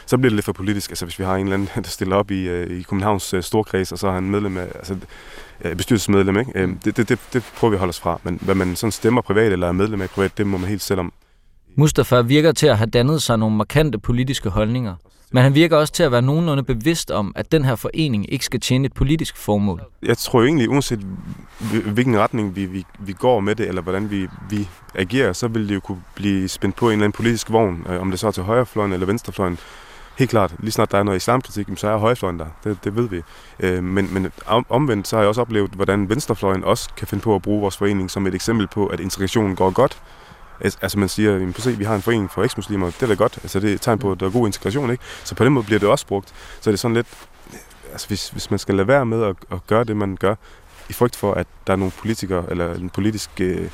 så 0.06 0.18
bliver 0.18 0.30
det 0.30 0.36
lidt 0.36 0.46
for 0.46 0.54
politisk. 0.54 0.92
Altså 0.92 1.06
hvis 1.06 1.20
vi 1.20 1.24
har 1.24 1.36
en 1.36 1.44
eller 1.44 1.54
anden, 1.54 1.70
der 1.84 1.90
stiller 1.90 2.16
op 2.16 2.32
i, 2.32 2.48
øh, 2.48 2.80
i 2.80 2.82
Københavns 2.82 3.34
øh, 3.34 3.44
storkreds, 3.44 3.92
og 3.92 4.00
så 4.00 4.08
har 4.08 4.14
han 4.14 4.30
medlem 4.30 4.58
af, 4.58 4.68
altså, 4.76 4.98
øh, 5.62 5.76
bestyrelsesmedlem, 5.76 6.40
ikke? 6.40 6.52
Øh, 6.56 6.70
det, 6.86 6.98
det, 6.98 7.10
det, 7.10 7.20
det 7.34 7.44
prøver 7.58 7.70
vi 7.70 7.76
at 7.76 7.80
holde 7.80 7.90
os 7.90 8.00
fra. 8.00 8.20
Men 8.24 8.40
hvad 8.42 8.56
man 8.56 8.76
sådan 8.76 8.92
stemmer 8.92 9.22
privat 9.22 9.52
eller 9.52 9.68
er 9.68 9.72
medlem 9.72 10.02
af 10.02 10.10
privat, 10.10 10.38
det 10.38 10.48
må 10.48 10.58
man 10.58 10.70
helt 10.70 10.82
selv 10.82 11.00
om. 11.00 11.14
Mustafa 11.76 12.22
virker 12.22 12.52
til 12.52 12.68
at 12.68 12.78
have 12.78 12.90
dannet 12.90 13.22
sig 13.22 13.38
nogle 13.38 13.56
markante 13.56 14.00
politiske 14.00 14.50
holdninger. 14.50 14.96
Men 15.34 15.44
han 15.44 15.56
virker 15.56 15.78
også 15.78 15.94
til 15.94 16.04
at 16.04 16.12
være 16.12 16.22
nogenlunde 16.22 16.64
bevidst 16.64 17.12
om, 17.12 17.32
at 17.36 17.52
den 17.52 17.66
her 17.66 17.76
forening 17.76 18.34
ikke 18.34 18.46
skal 18.46 18.60
tjene 18.60 18.86
et 18.86 18.94
politisk 18.94 19.38
formål. 19.38 19.82
Jeg 20.04 20.18
tror 20.18 20.44
egentlig, 20.44 20.70
uanset 20.70 21.00
hvilken 21.86 22.20
retning 22.20 22.56
vi, 22.56 22.66
vi, 22.66 22.86
vi 23.00 23.14
går 23.14 23.40
med 23.40 23.56
det, 23.56 23.68
eller 23.68 23.82
hvordan 23.82 24.12
vi, 24.12 24.28
vi 24.50 24.68
agerer, 24.96 25.34
så 25.34 25.48
vil 25.48 25.70
det 25.70 25.76
jo 25.76 25.80
kunne 25.80 26.04
blive 26.16 26.48
spændt 26.48 26.76
på 26.76 26.86
en 26.86 26.92
eller 26.92 27.04
anden 27.04 27.16
politisk 27.18 27.52
vogn, 27.52 27.88
om 27.88 28.12
det 28.12 28.20
så 28.20 28.28
er 28.28 28.32
til 28.32 28.44
højrefløjen 28.44 28.94
eller 28.94 29.06
venstrefløjen. 29.06 29.58
Helt 30.22 30.32
klart, 30.32 30.56
lige 30.60 30.72
snart 30.72 30.92
der 30.92 30.98
er 30.98 31.04
noget 31.04 31.18
islamkritik, 31.18 31.68
så 31.76 31.88
er 31.88 31.98
højrefløjen 31.98 32.40
der. 32.40 32.46
Det, 32.64 32.78
det 32.84 32.96
ved 32.96 33.10
vi. 33.10 33.22
Øh, 33.60 33.84
men, 33.84 34.14
men 34.14 34.32
omvendt 34.70 35.08
så 35.08 35.16
har 35.16 35.24
jeg 35.24 35.30
også 35.30 35.42
oplevet, 35.42 35.72
hvordan 35.72 36.10
venstrefløjen 36.10 36.64
også 36.64 36.90
kan 36.98 37.08
finde 37.08 37.24
på 37.24 37.36
at 37.36 37.42
bruge 37.42 37.62
vores 37.62 37.78
forening 37.78 38.12
som 38.12 38.28
et 38.28 38.36
eksempel 38.36 38.68
på, 38.68 38.88
at 38.88 39.00
integrationen 39.00 39.56
går 39.56 39.72
godt. 39.72 40.02
Altså 40.60 41.00
man 41.00 41.10
siger, 41.10 41.36
at 41.36 41.62
se, 41.62 41.78
vi 41.78 41.84
har 41.84 41.96
en 41.96 42.02
forening 42.02 42.32
for 42.32 42.44
eksmuslimer, 42.44 42.86
det 42.86 43.04
er 43.04 43.08
da 43.08 43.14
godt. 43.14 43.40
Altså 43.44 43.60
det 43.60 43.70
er 43.70 43.74
et 43.74 43.82
tegn 43.82 44.00
på, 44.00 44.12
at 44.12 44.20
der 44.20 44.26
er 44.26 44.30
god 44.30 44.48
integration, 44.48 44.92
ikke? 44.92 45.04
Så 45.24 45.36
på 45.36 45.46
den 45.46 45.54
måde 45.54 45.66
bliver 45.66 45.80
det 45.80 45.90
også 45.90 46.08
brugt. 46.08 46.34
Så 46.62 46.70
er 46.70 46.72
det 46.72 46.80
sådan 46.80 46.96
lidt, 46.96 47.08
altså 47.92 48.08
hvis, 48.08 48.30
hvis 48.30 48.50
man 48.50 48.60
skal 48.60 48.76
lade 48.76 48.88
være 48.88 49.06
med 49.06 49.24
at, 49.24 49.36
at 49.52 49.68
gøre 49.68 49.84
det, 49.84 49.98
man 49.98 50.18
gør, 50.20 50.36
i 50.90 50.94
frygt 50.94 51.16
for, 51.16 51.34
at 51.34 51.48
der 51.68 51.74
er 51.74 51.78
nogle 51.78 51.92
politikere 51.92 52.46
eller 52.52 52.74
en 52.74 52.90
politisk 52.90 53.30
øh, 53.40 53.70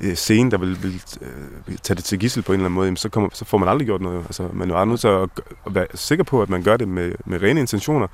øh, 0.00 0.14
scene, 0.14 0.50
der 0.50 0.58
vil, 0.58 0.82
vil 0.82 1.02
øh, 1.20 1.76
tage 1.82 1.96
det 1.96 2.04
til 2.04 2.18
gissel 2.18 2.42
på 2.42 2.52
en 2.52 2.54
eller 2.60 2.64
anden 2.64 2.74
måde, 2.74 2.86
jamen, 2.86 2.96
så, 2.96 3.08
kommer, 3.08 3.28
så 3.32 3.44
får 3.44 3.58
man 3.58 3.68
aldrig 3.68 3.86
gjort 3.86 4.00
noget. 4.00 4.24
Altså, 4.24 4.48
man 4.52 4.70
er 4.70 4.74
bare 4.74 4.86
nødt 4.86 5.00
til 5.00 5.08
at, 5.08 5.28
at 5.66 5.74
være 5.74 5.86
sikker 5.94 6.24
på, 6.24 6.42
at 6.42 6.50
man 6.50 6.62
gør 6.62 6.76
det 6.76 6.88
med, 6.88 7.12
med 7.24 7.42
rene 7.42 7.60
intentioner, 7.60 8.06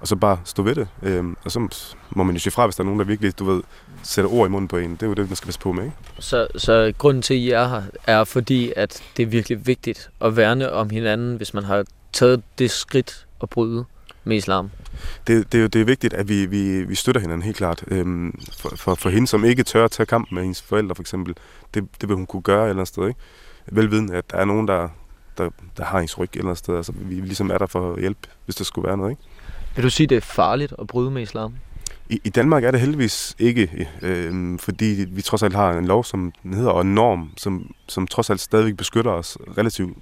og 0.00 0.08
så 0.08 0.16
bare 0.16 0.40
stå 0.44 0.62
ved 0.62 0.74
det. 0.74 0.88
Øhm, 1.02 1.36
og 1.44 1.50
så 1.50 1.68
må 2.10 2.22
man 2.22 2.34
jo 2.34 2.40
sige 2.40 2.50
fra, 2.50 2.66
hvis 2.66 2.76
der 2.76 2.82
er 2.82 2.84
nogen, 2.84 3.00
der 3.00 3.06
virkelig, 3.06 3.38
du 3.38 3.44
ved, 3.44 3.62
sætter 4.02 4.30
ord 4.30 4.48
i 4.48 4.50
munden 4.50 4.68
på 4.68 4.76
en. 4.76 4.90
Det 4.90 5.02
er 5.02 5.06
jo 5.06 5.14
det, 5.14 5.28
man 5.28 5.36
skal 5.36 5.46
passe 5.46 5.60
på 5.60 5.72
med, 5.72 5.84
ikke? 5.84 5.96
Så, 6.18 6.46
så 6.56 6.92
grunden 6.98 7.22
til, 7.22 7.34
at 7.34 7.40
I 7.40 7.50
er 7.50 7.68
her, 7.68 7.82
er 8.06 8.24
fordi, 8.24 8.72
at 8.76 9.02
det 9.16 9.22
er 9.22 9.26
virkelig 9.26 9.66
vigtigt 9.66 10.10
at 10.20 10.36
værne 10.36 10.72
om 10.72 10.90
hinanden, 10.90 11.36
hvis 11.36 11.54
man 11.54 11.64
har 11.64 11.84
taget 12.12 12.42
det 12.58 12.70
skridt 12.70 13.26
at 13.42 13.50
bryde 13.50 13.84
med 14.28 14.36
islam? 14.36 14.70
Det, 15.26 15.52
det, 15.52 15.72
det 15.72 15.80
er 15.80 15.84
vigtigt, 15.84 16.14
at 16.14 16.28
vi, 16.28 16.46
vi, 16.46 16.84
vi 16.84 16.94
støtter 16.94 17.20
hinanden 17.20 17.42
helt 17.42 17.56
klart. 17.56 17.84
Øhm, 17.88 18.40
for, 18.58 18.76
for, 18.76 18.94
for 18.94 19.10
hende, 19.10 19.26
som 19.26 19.44
ikke 19.44 19.62
tør 19.62 19.84
at 19.84 19.90
tage 19.90 20.06
kampen 20.06 20.34
med 20.34 20.42
hendes 20.42 20.62
forældre 20.62 20.94
for 20.94 21.02
eksempel, 21.02 21.34
det, 21.74 21.88
det 22.00 22.08
vil 22.08 22.16
hun 22.16 22.26
kunne 22.26 22.42
gøre 22.42 22.64
et 22.64 22.68
eller 22.68 22.80
andet 22.80 22.88
sted. 22.88 23.08
Ikke? 23.08 23.20
Velviden, 23.66 24.12
at 24.12 24.30
der 24.30 24.36
er 24.36 24.44
nogen, 24.44 24.68
der, 24.68 24.88
der, 25.38 25.50
der 25.76 25.84
har 25.84 25.98
hendes 25.98 26.18
ryg 26.18 26.24
et 26.24 26.30
eller 26.34 26.44
andet 26.44 26.58
sted. 26.58 26.76
Altså, 26.76 26.92
vi 26.94 27.14
ligesom 27.14 27.50
er 27.50 27.58
der 27.58 27.66
for 27.66 27.92
at 27.92 28.00
hjælpe, 28.00 28.20
hvis 28.44 28.56
der 28.56 28.64
skulle 28.64 28.88
være 28.88 28.96
noget. 28.96 29.10
Ikke? 29.10 29.22
Vil 29.74 29.84
du 29.84 29.90
sige, 29.90 30.06
det 30.06 30.16
er 30.16 30.20
farligt 30.20 30.74
at 30.78 30.86
bryde 30.86 31.10
med 31.10 31.22
islam? 31.22 31.54
I, 32.10 32.20
I 32.24 32.28
Danmark 32.28 32.64
er 32.64 32.70
det 32.70 32.80
heldigvis 32.80 33.36
ikke, 33.38 33.88
øh, 34.02 34.58
fordi 34.58 35.06
vi 35.08 35.22
trods 35.22 35.42
alt 35.42 35.54
har 35.54 35.72
en 35.78 35.86
lov, 35.86 36.04
som 36.04 36.32
hedder, 36.54 36.70
og 36.70 36.80
en 36.80 36.94
norm, 36.94 37.30
som, 37.36 37.74
som 37.88 38.06
trods 38.06 38.30
alt 38.30 38.40
stadigvæk 38.40 38.76
beskytter 38.76 39.10
os 39.10 39.38
relativt 39.58 39.96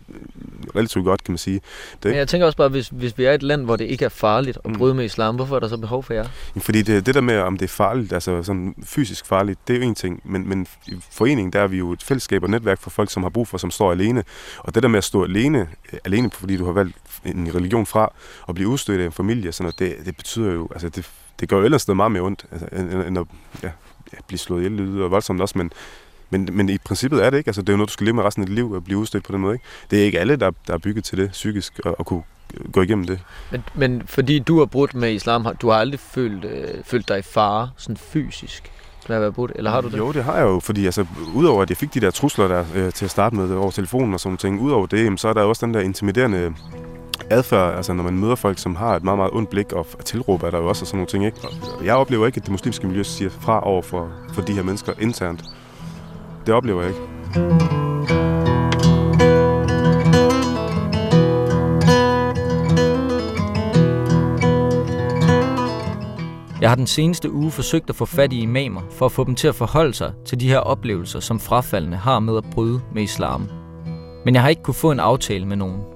relativt 0.76 1.04
godt, 1.04 1.24
kan 1.24 1.32
man 1.32 1.38
sige. 1.38 1.60
Det, 2.02 2.10
Men 2.10 2.14
jeg 2.14 2.28
tænker 2.28 2.46
også 2.46 2.56
bare, 2.56 2.68
hvis, 2.68 2.88
hvis 2.88 3.18
vi 3.18 3.24
er 3.24 3.32
et 3.32 3.42
land, 3.42 3.64
hvor 3.64 3.76
det 3.76 3.84
ikke 3.84 4.04
er 4.04 4.08
farligt 4.08 4.58
at 4.64 4.70
Mm. 4.70 4.76
bryde 4.78 4.94
med 4.94 5.04
islam, 5.04 5.36
hvorfor 5.36 5.56
er 5.56 5.60
der 5.60 5.68
så 5.68 5.76
behov 5.76 6.02
for 6.02 6.14
jer? 6.14 6.26
Fordi 6.60 6.82
det, 6.82 7.06
det 7.06 7.14
der 7.14 7.20
med, 7.20 7.38
om 7.38 7.56
det 7.56 7.64
er 7.64 7.68
farligt, 7.68 8.12
altså 8.12 8.42
sådan 8.42 8.74
fysisk 8.84 9.26
farligt, 9.26 9.58
det 9.68 9.74
er 9.76 9.80
jo 9.80 9.84
en 9.84 9.94
ting. 9.94 10.20
Men, 10.24 10.48
men 10.48 10.66
i 10.86 10.94
foreningen, 11.10 11.52
der 11.52 11.60
er 11.60 11.66
vi 11.66 11.76
jo 11.78 11.92
et 11.92 12.02
fællesskab 12.02 12.42
og 12.42 12.50
netværk 12.50 12.80
for 12.80 12.90
folk, 12.90 13.10
som 13.10 13.22
har 13.22 13.30
brug 13.30 13.48
for, 13.48 13.58
som 13.58 13.70
står 13.70 13.92
alene. 13.92 14.24
Og 14.58 14.74
det 14.74 14.82
der 14.82 14.88
med 14.88 14.98
at 14.98 15.04
stå 15.04 15.24
alene, 15.24 15.68
øh, 15.92 15.98
alene 16.04 16.30
fordi 16.30 16.56
du 16.56 16.64
har 16.64 16.72
valgt 16.72 16.96
en 17.24 17.54
religion 17.54 17.86
fra, 17.86 18.12
og 18.42 18.54
blive 18.54 18.68
udstødt 18.68 19.00
af 19.00 19.06
en 19.06 19.12
familie, 19.12 19.52
sådan 19.52 19.64
noget, 19.64 19.78
det, 19.78 20.06
det 20.06 20.16
betyder 20.16 20.52
jo, 20.52 20.68
altså 20.72 20.88
det, 20.88 21.10
det 21.40 21.48
gør 21.48 21.58
jo 21.58 21.64
ellers 21.64 21.88
noget 21.88 21.96
meget 21.96 22.12
mere 22.12 22.22
ondt, 22.22 22.46
altså, 22.52 22.68
end, 22.72 22.92
end 22.92 23.18
at 23.18 23.26
ja, 23.62 23.70
blive 24.26 24.38
slået 24.38 24.60
ihjel, 24.60 24.72
lyder 24.72 25.08
voldsomt 25.08 25.40
også, 25.40 25.58
men, 25.58 25.72
men, 26.30 26.48
men 26.52 26.68
i 26.68 26.78
princippet 26.78 27.24
er 27.24 27.30
det 27.30 27.38
ikke. 27.38 27.48
Altså, 27.48 27.62
det 27.62 27.68
er 27.68 27.72
jo 27.72 27.76
noget, 27.76 27.88
du 27.88 27.92
skal 27.92 28.04
leve 28.04 28.14
med 28.14 28.24
resten 28.24 28.42
af 28.42 28.46
dit 28.46 28.54
liv 28.54 28.72
at 28.76 28.84
blive 28.84 28.98
udstødt 28.98 29.24
på 29.24 29.32
den 29.32 29.40
måde. 29.40 29.54
Ikke? 29.54 29.64
Det 29.90 30.00
er 30.00 30.04
ikke 30.04 30.20
alle, 30.20 30.36
der, 30.36 30.50
der 30.66 30.74
er 30.74 30.78
bygget 30.78 31.04
til 31.04 31.18
det 31.18 31.30
psykisk 31.30 31.80
at, 31.86 31.94
at 31.98 32.06
kunne 32.06 32.22
gå 32.72 32.82
igennem 32.82 33.06
det. 33.06 33.20
Men, 33.50 33.64
men 33.74 34.02
fordi 34.06 34.38
du 34.38 34.58
har 34.58 34.66
brudt 34.66 34.94
med 34.94 35.12
islam, 35.12 35.46
du 35.62 35.68
har 35.68 35.78
aldrig 35.78 36.00
følt, 36.00 36.44
øh, 36.44 36.84
følt 36.84 37.08
dig 37.08 37.18
i 37.18 37.22
fare, 37.22 37.70
sådan 37.76 37.96
fysisk, 37.96 38.72
med 39.08 39.16
at 39.16 39.22
være 39.22 39.32
brudt, 39.32 39.52
eller 39.54 39.70
har 39.70 39.80
du 39.80 39.88
det? 39.88 39.98
Jo, 39.98 40.12
det 40.12 40.24
har 40.24 40.36
jeg 40.36 40.44
jo, 40.44 40.60
fordi 40.60 40.84
altså, 40.84 41.06
udover 41.34 41.62
at 41.62 41.70
jeg 41.70 41.76
fik 41.76 41.94
de 41.94 42.00
der 42.00 42.10
trusler 42.10 42.48
der 42.48 42.64
øh, 42.74 42.92
til 42.92 43.04
at 43.04 43.10
starte 43.10 43.36
med 43.36 43.54
over 43.56 43.70
telefonen 43.70 44.14
og 44.14 44.20
sådan 44.20 44.38
ting, 44.38 44.60
udover 44.60 44.86
det, 44.86 45.04
jamen, 45.04 45.18
så 45.18 45.28
er 45.28 45.32
der 45.32 45.42
også 45.42 45.66
den 45.66 45.74
der 45.74 45.80
intimiderende 45.80 46.54
adfærd, 47.30 47.76
altså 47.76 47.92
når 47.92 48.04
man 48.04 48.18
møder 48.18 48.34
folk, 48.34 48.58
som 48.58 48.76
har 48.76 48.96
et 48.96 49.04
meget, 49.04 49.18
meget 49.18 49.32
ondt 49.32 49.50
blik, 49.50 49.72
og 49.72 49.86
tilråber 50.04 50.50
der 50.50 50.58
jo 50.58 50.68
også 50.68 50.82
og 50.82 50.86
sådan 50.86 50.98
nogle 50.98 51.08
ting, 51.08 51.26
ikke? 51.26 51.38
Altså, 51.44 51.70
jeg 51.84 51.94
oplever 51.94 52.26
ikke, 52.26 52.36
at 52.36 52.42
det 52.42 52.50
muslimske 52.50 52.86
miljø 52.86 53.02
siger 53.02 53.30
fra 53.30 53.66
over 53.66 53.82
for, 53.82 54.10
for 54.32 54.42
de 54.42 54.52
her 54.52 54.62
mennesker 54.62 54.92
internt. 55.00 55.44
Det 56.46 56.54
oplever 56.54 56.82
jeg 56.82 56.90
ikke. 56.90 57.02
Jeg 66.60 66.70
har 66.70 66.76
den 66.76 66.86
seneste 66.86 67.32
uge 67.32 67.50
forsøgt 67.50 67.90
at 67.90 67.96
få 67.96 68.04
fat 68.04 68.32
i 68.32 68.40
imamer 68.40 68.80
for 68.90 69.06
at 69.06 69.12
få 69.12 69.24
dem 69.24 69.34
til 69.34 69.48
at 69.48 69.54
forholde 69.54 69.94
sig 69.94 70.12
til 70.24 70.40
de 70.40 70.48
her 70.48 70.58
oplevelser, 70.58 71.20
som 71.20 71.40
frafaldene 71.40 71.96
har 71.96 72.18
med 72.18 72.36
at 72.36 72.44
bryde 72.52 72.80
med 72.94 73.02
islam. 73.02 73.48
Men 74.24 74.34
jeg 74.34 74.42
har 74.42 74.48
ikke 74.48 74.62
kunne 74.62 74.74
få 74.74 74.90
en 74.90 75.00
aftale 75.00 75.46
med 75.46 75.56
nogen. 75.56 75.95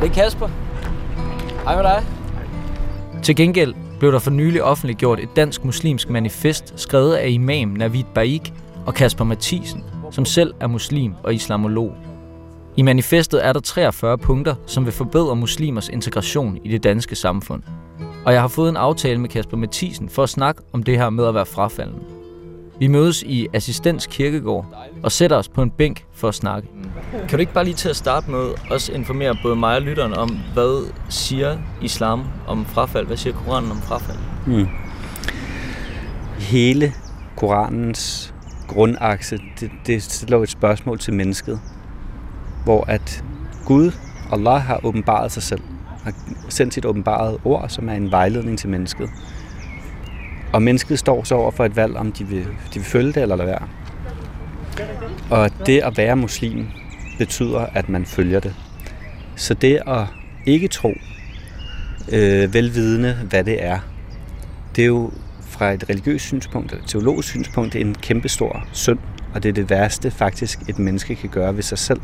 Det 0.00 0.10
er 0.10 0.14
Kasper. 0.14 0.48
Hej 1.64 1.74
med 1.76 1.82
dig. 1.82 2.04
Til 3.22 3.36
gengæld 3.36 3.74
blev 3.98 4.12
der 4.12 4.18
for 4.18 4.30
nylig 4.30 4.62
offentliggjort 4.62 5.20
et 5.20 5.28
dansk 5.36 5.64
muslimsk 5.64 6.10
manifest 6.10 6.72
skrevet 6.76 7.14
af 7.14 7.28
imam 7.28 7.68
Navid 7.68 8.04
Baik 8.14 8.52
og 8.86 8.94
Kasper 8.94 9.24
Mathisen, 9.24 9.84
som 10.10 10.24
selv 10.24 10.54
er 10.60 10.66
muslim 10.66 11.14
og 11.22 11.34
islamolog. 11.34 11.92
I 12.76 12.82
manifestet 12.82 13.46
er 13.46 13.52
der 13.52 13.60
43 13.60 14.18
punkter, 14.18 14.54
som 14.66 14.84
vil 14.84 14.92
forbedre 14.92 15.36
muslimers 15.36 15.88
integration 15.88 16.58
i 16.64 16.68
det 16.68 16.84
danske 16.84 17.16
samfund. 17.16 17.62
Og 18.26 18.32
jeg 18.32 18.40
har 18.40 18.48
fået 18.48 18.68
en 18.68 18.76
aftale 18.76 19.20
med 19.20 19.28
Kasper 19.28 19.56
Mathisen 19.56 20.08
for 20.08 20.22
at 20.22 20.28
snakke 20.28 20.62
om 20.72 20.82
det 20.82 20.98
her 20.98 21.10
med 21.10 21.26
at 21.26 21.34
være 21.34 21.46
frafaldende. 21.46 22.00
Vi 22.78 22.86
mødes 22.86 23.22
i 23.22 23.46
Assistens 23.52 24.06
Kirkegård 24.06 24.66
og 25.02 25.12
sætter 25.12 25.36
os 25.36 25.48
på 25.48 25.62
en 25.62 25.70
bænk 25.70 26.04
for 26.12 26.28
at 26.28 26.34
snakke. 26.34 26.68
Kan 27.12 27.28
du 27.28 27.36
ikke 27.36 27.52
bare 27.52 27.64
lige 27.64 27.74
til 27.74 27.88
at 27.88 27.96
starte 27.96 28.30
med 28.30 28.54
også 28.70 28.92
informere 28.92 29.36
både 29.42 29.56
mig 29.56 29.76
og 29.76 29.82
lytteren 29.82 30.14
om, 30.14 30.38
hvad 30.52 30.90
siger 31.08 31.58
islam 31.82 32.24
om 32.46 32.64
frafald? 32.64 33.06
Hvad 33.06 33.16
siger 33.16 33.34
Koranen 33.34 33.70
om 33.70 33.82
frafald? 33.82 34.18
Mm. 34.46 34.66
Hele 36.38 36.92
Koranens 37.36 38.34
grundakse, 38.68 39.38
det, 39.60 39.70
det 39.86 40.02
stiller 40.02 40.42
et 40.42 40.48
spørgsmål 40.48 40.98
til 40.98 41.14
mennesket, 41.14 41.60
hvor 42.64 42.84
at 42.88 43.24
Gud, 43.66 43.90
Allah, 44.32 44.60
har 44.62 44.80
åbenbaret 44.84 45.32
sig 45.32 45.42
selv, 45.42 45.60
har 46.02 46.12
sendt 46.48 46.74
sit 46.74 46.84
åbenbarede 46.84 47.38
ord, 47.44 47.68
som 47.68 47.88
er 47.88 47.92
en 47.92 48.10
vejledning 48.10 48.58
til 48.58 48.68
mennesket. 48.68 49.10
Og 50.54 50.62
mennesket 50.62 50.98
står 50.98 51.24
så 51.24 51.34
over 51.34 51.50
for 51.50 51.64
et 51.64 51.76
valg, 51.76 51.96
om 51.96 52.12
de 52.12 52.26
vil, 52.26 52.44
de 52.44 52.74
vil 52.74 52.84
følge 52.84 53.12
det 53.12 53.22
eller 53.22 53.36
lade 53.36 53.48
være. 53.48 53.68
Og 55.30 55.50
det 55.66 55.80
at 55.80 55.96
være 55.96 56.16
muslim 56.16 56.66
betyder, 57.18 57.66
at 57.74 57.88
man 57.88 58.06
følger 58.06 58.40
det. 58.40 58.54
Så 59.36 59.54
det 59.54 59.80
at 59.86 60.06
ikke 60.46 60.68
tro, 60.68 60.92
øh, 62.12 62.54
velvidende 62.54 63.14
hvad 63.28 63.44
det 63.44 63.64
er, 63.64 63.78
det 64.76 64.82
er 64.82 64.86
jo 64.86 65.10
fra 65.40 65.72
et 65.72 65.84
religiøst 65.90 66.24
synspunkt, 66.24 66.70
eller 66.70 66.84
et 66.84 66.90
teologisk 66.90 67.28
synspunkt, 67.28 67.76
en 67.76 67.94
kæmpestor 67.94 68.66
synd, 68.72 68.98
og 69.34 69.42
det 69.42 69.48
er 69.48 69.52
det 69.52 69.70
værste 69.70 70.10
faktisk 70.10 70.60
et 70.68 70.78
menneske 70.78 71.14
kan 71.14 71.28
gøre 71.28 71.56
ved 71.56 71.62
sig 71.62 71.78
selv, 71.78 72.00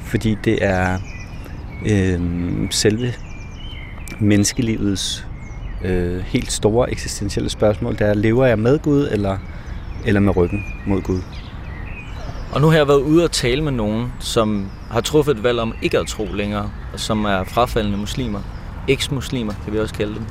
fordi 0.00 0.38
det 0.44 0.64
er 0.64 0.98
øh, 1.86 2.20
selve 2.70 3.12
menneskelivets 4.20 5.27
øh, 5.84 6.20
helt 6.20 6.52
store 6.52 6.90
eksistentielle 6.90 7.50
spørgsmål, 7.50 7.98
der 7.98 8.06
er, 8.06 8.14
lever 8.14 8.46
jeg 8.46 8.58
med 8.58 8.78
Gud, 8.78 9.08
eller, 9.10 9.38
eller 10.06 10.20
med 10.20 10.36
ryggen 10.36 10.64
mod 10.86 11.02
Gud? 11.02 11.20
Og 12.52 12.60
nu 12.60 12.66
har 12.66 12.76
jeg 12.76 12.88
været 12.88 13.00
ude 13.00 13.24
og 13.24 13.32
tale 13.32 13.62
med 13.62 13.72
nogen, 13.72 14.12
som 14.20 14.70
har 14.90 15.00
truffet 15.00 15.36
et 15.36 15.42
valg 15.42 15.58
om 15.58 15.74
ikke 15.82 15.98
at 15.98 16.06
tro 16.06 16.24
længere, 16.32 16.70
og 16.92 17.00
som 17.00 17.24
er 17.24 17.44
frafaldende 17.44 17.98
muslimer. 17.98 18.40
Eks-muslimer, 18.88 19.54
kan 19.64 19.72
vi 19.72 19.78
også 19.78 19.94
kalde 19.94 20.14
dem. 20.14 20.22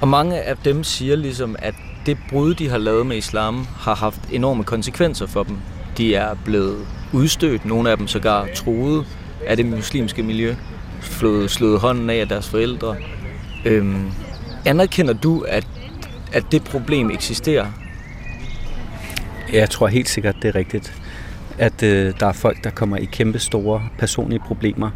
Og 0.00 0.08
mange 0.08 0.40
af 0.40 0.56
dem 0.56 0.84
siger 0.84 1.16
ligesom, 1.16 1.56
at 1.58 1.74
det 2.06 2.18
brud, 2.28 2.54
de 2.54 2.68
har 2.68 2.78
lavet 2.78 3.06
med 3.06 3.16
islam, 3.16 3.66
har 3.78 3.94
haft 3.94 4.20
enorme 4.32 4.64
konsekvenser 4.64 5.26
for 5.26 5.42
dem. 5.42 5.56
De 5.98 6.14
er 6.14 6.34
blevet 6.44 6.76
udstødt, 7.12 7.64
nogle 7.64 7.90
af 7.90 7.96
dem 7.96 8.08
sågar 8.08 8.48
troet 8.54 9.06
af 9.46 9.56
det 9.56 9.66
muslimske 9.66 10.22
miljø, 10.22 10.54
slået, 11.00 11.50
slået 11.50 11.80
hånden 11.80 12.10
af 12.10 12.20
af 12.20 12.28
deres 12.28 12.48
forældre. 12.48 12.96
Øhm, 13.64 14.10
anerkender 14.66 15.12
du, 15.12 15.40
at, 15.40 15.66
at 16.32 16.44
det 16.52 16.64
problem 16.64 17.10
eksisterer? 17.10 17.66
Jeg 19.52 19.70
tror 19.70 19.86
helt 19.86 20.08
sikkert, 20.08 20.36
det 20.42 20.48
er 20.48 20.54
rigtigt, 20.54 20.94
at 21.58 21.82
øh, 21.82 22.12
der 22.20 22.26
er 22.26 22.32
folk, 22.32 22.64
der 22.64 22.70
kommer 22.70 22.96
i 22.96 23.04
kæmpe 23.04 23.38
store 23.38 23.88
personlige 23.98 24.40
problemer, 24.46 24.90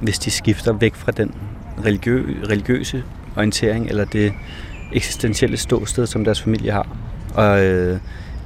hvis 0.00 0.18
de 0.18 0.30
skifter 0.30 0.72
væk 0.72 0.94
fra 0.94 1.12
den 1.12 1.34
religiø- 1.78 2.48
religiøse 2.50 3.02
orientering 3.36 3.88
eller 3.88 4.04
det 4.04 4.32
eksistentielle 4.92 5.56
ståsted, 5.56 6.06
som 6.06 6.24
deres 6.24 6.42
familie 6.42 6.72
har. 6.72 6.96
Og 7.34 7.64
øh, 7.64 8.00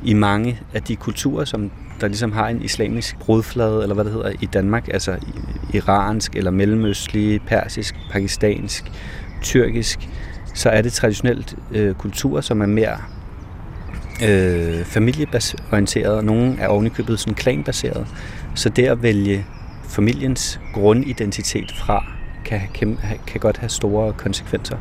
i 0.04 0.14
mange 0.14 0.60
af 0.74 0.82
de 0.82 0.96
kulturer, 0.96 1.44
som 1.44 1.70
der 2.00 2.08
ligesom 2.08 2.32
har 2.32 2.48
en 2.48 2.62
islamisk 2.62 3.18
brudflade, 3.18 3.82
eller 3.82 3.94
hvad 3.94 4.04
det 4.04 4.12
hedder, 4.12 4.32
i 4.40 4.46
Danmark, 4.46 4.88
altså 4.88 5.16
iransk 5.74 6.36
eller 6.36 6.50
mellemøstlig, 6.50 7.42
persisk, 7.42 7.94
pakistansk, 8.10 8.84
tyrkisk, 9.42 10.08
så 10.54 10.70
er 10.70 10.82
det 10.82 10.92
traditionelt 10.92 11.54
øh, 11.70 11.94
kulturer, 11.94 12.40
som 12.40 12.60
er 12.60 12.66
mere 12.66 12.96
øh, 14.28 14.84
familieorienteret, 14.84 16.16
og 16.16 16.24
nogle 16.24 16.56
er 16.58 16.68
ovenikøbet 16.68 17.20
sådan 17.20 17.34
klanbaseret. 17.34 18.06
Så 18.54 18.68
det 18.68 18.86
at 18.86 19.02
vælge 19.02 19.46
familiens 19.88 20.60
grundidentitet 20.74 21.72
fra, 21.78 22.04
kan, 22.44 22.60
kan, 22.74 22.98
kan 23.26 23.40
godt 23.40 23.56
have 23.56 23.70
store 23.70 24.12
konsekvenser. 24.12 24.76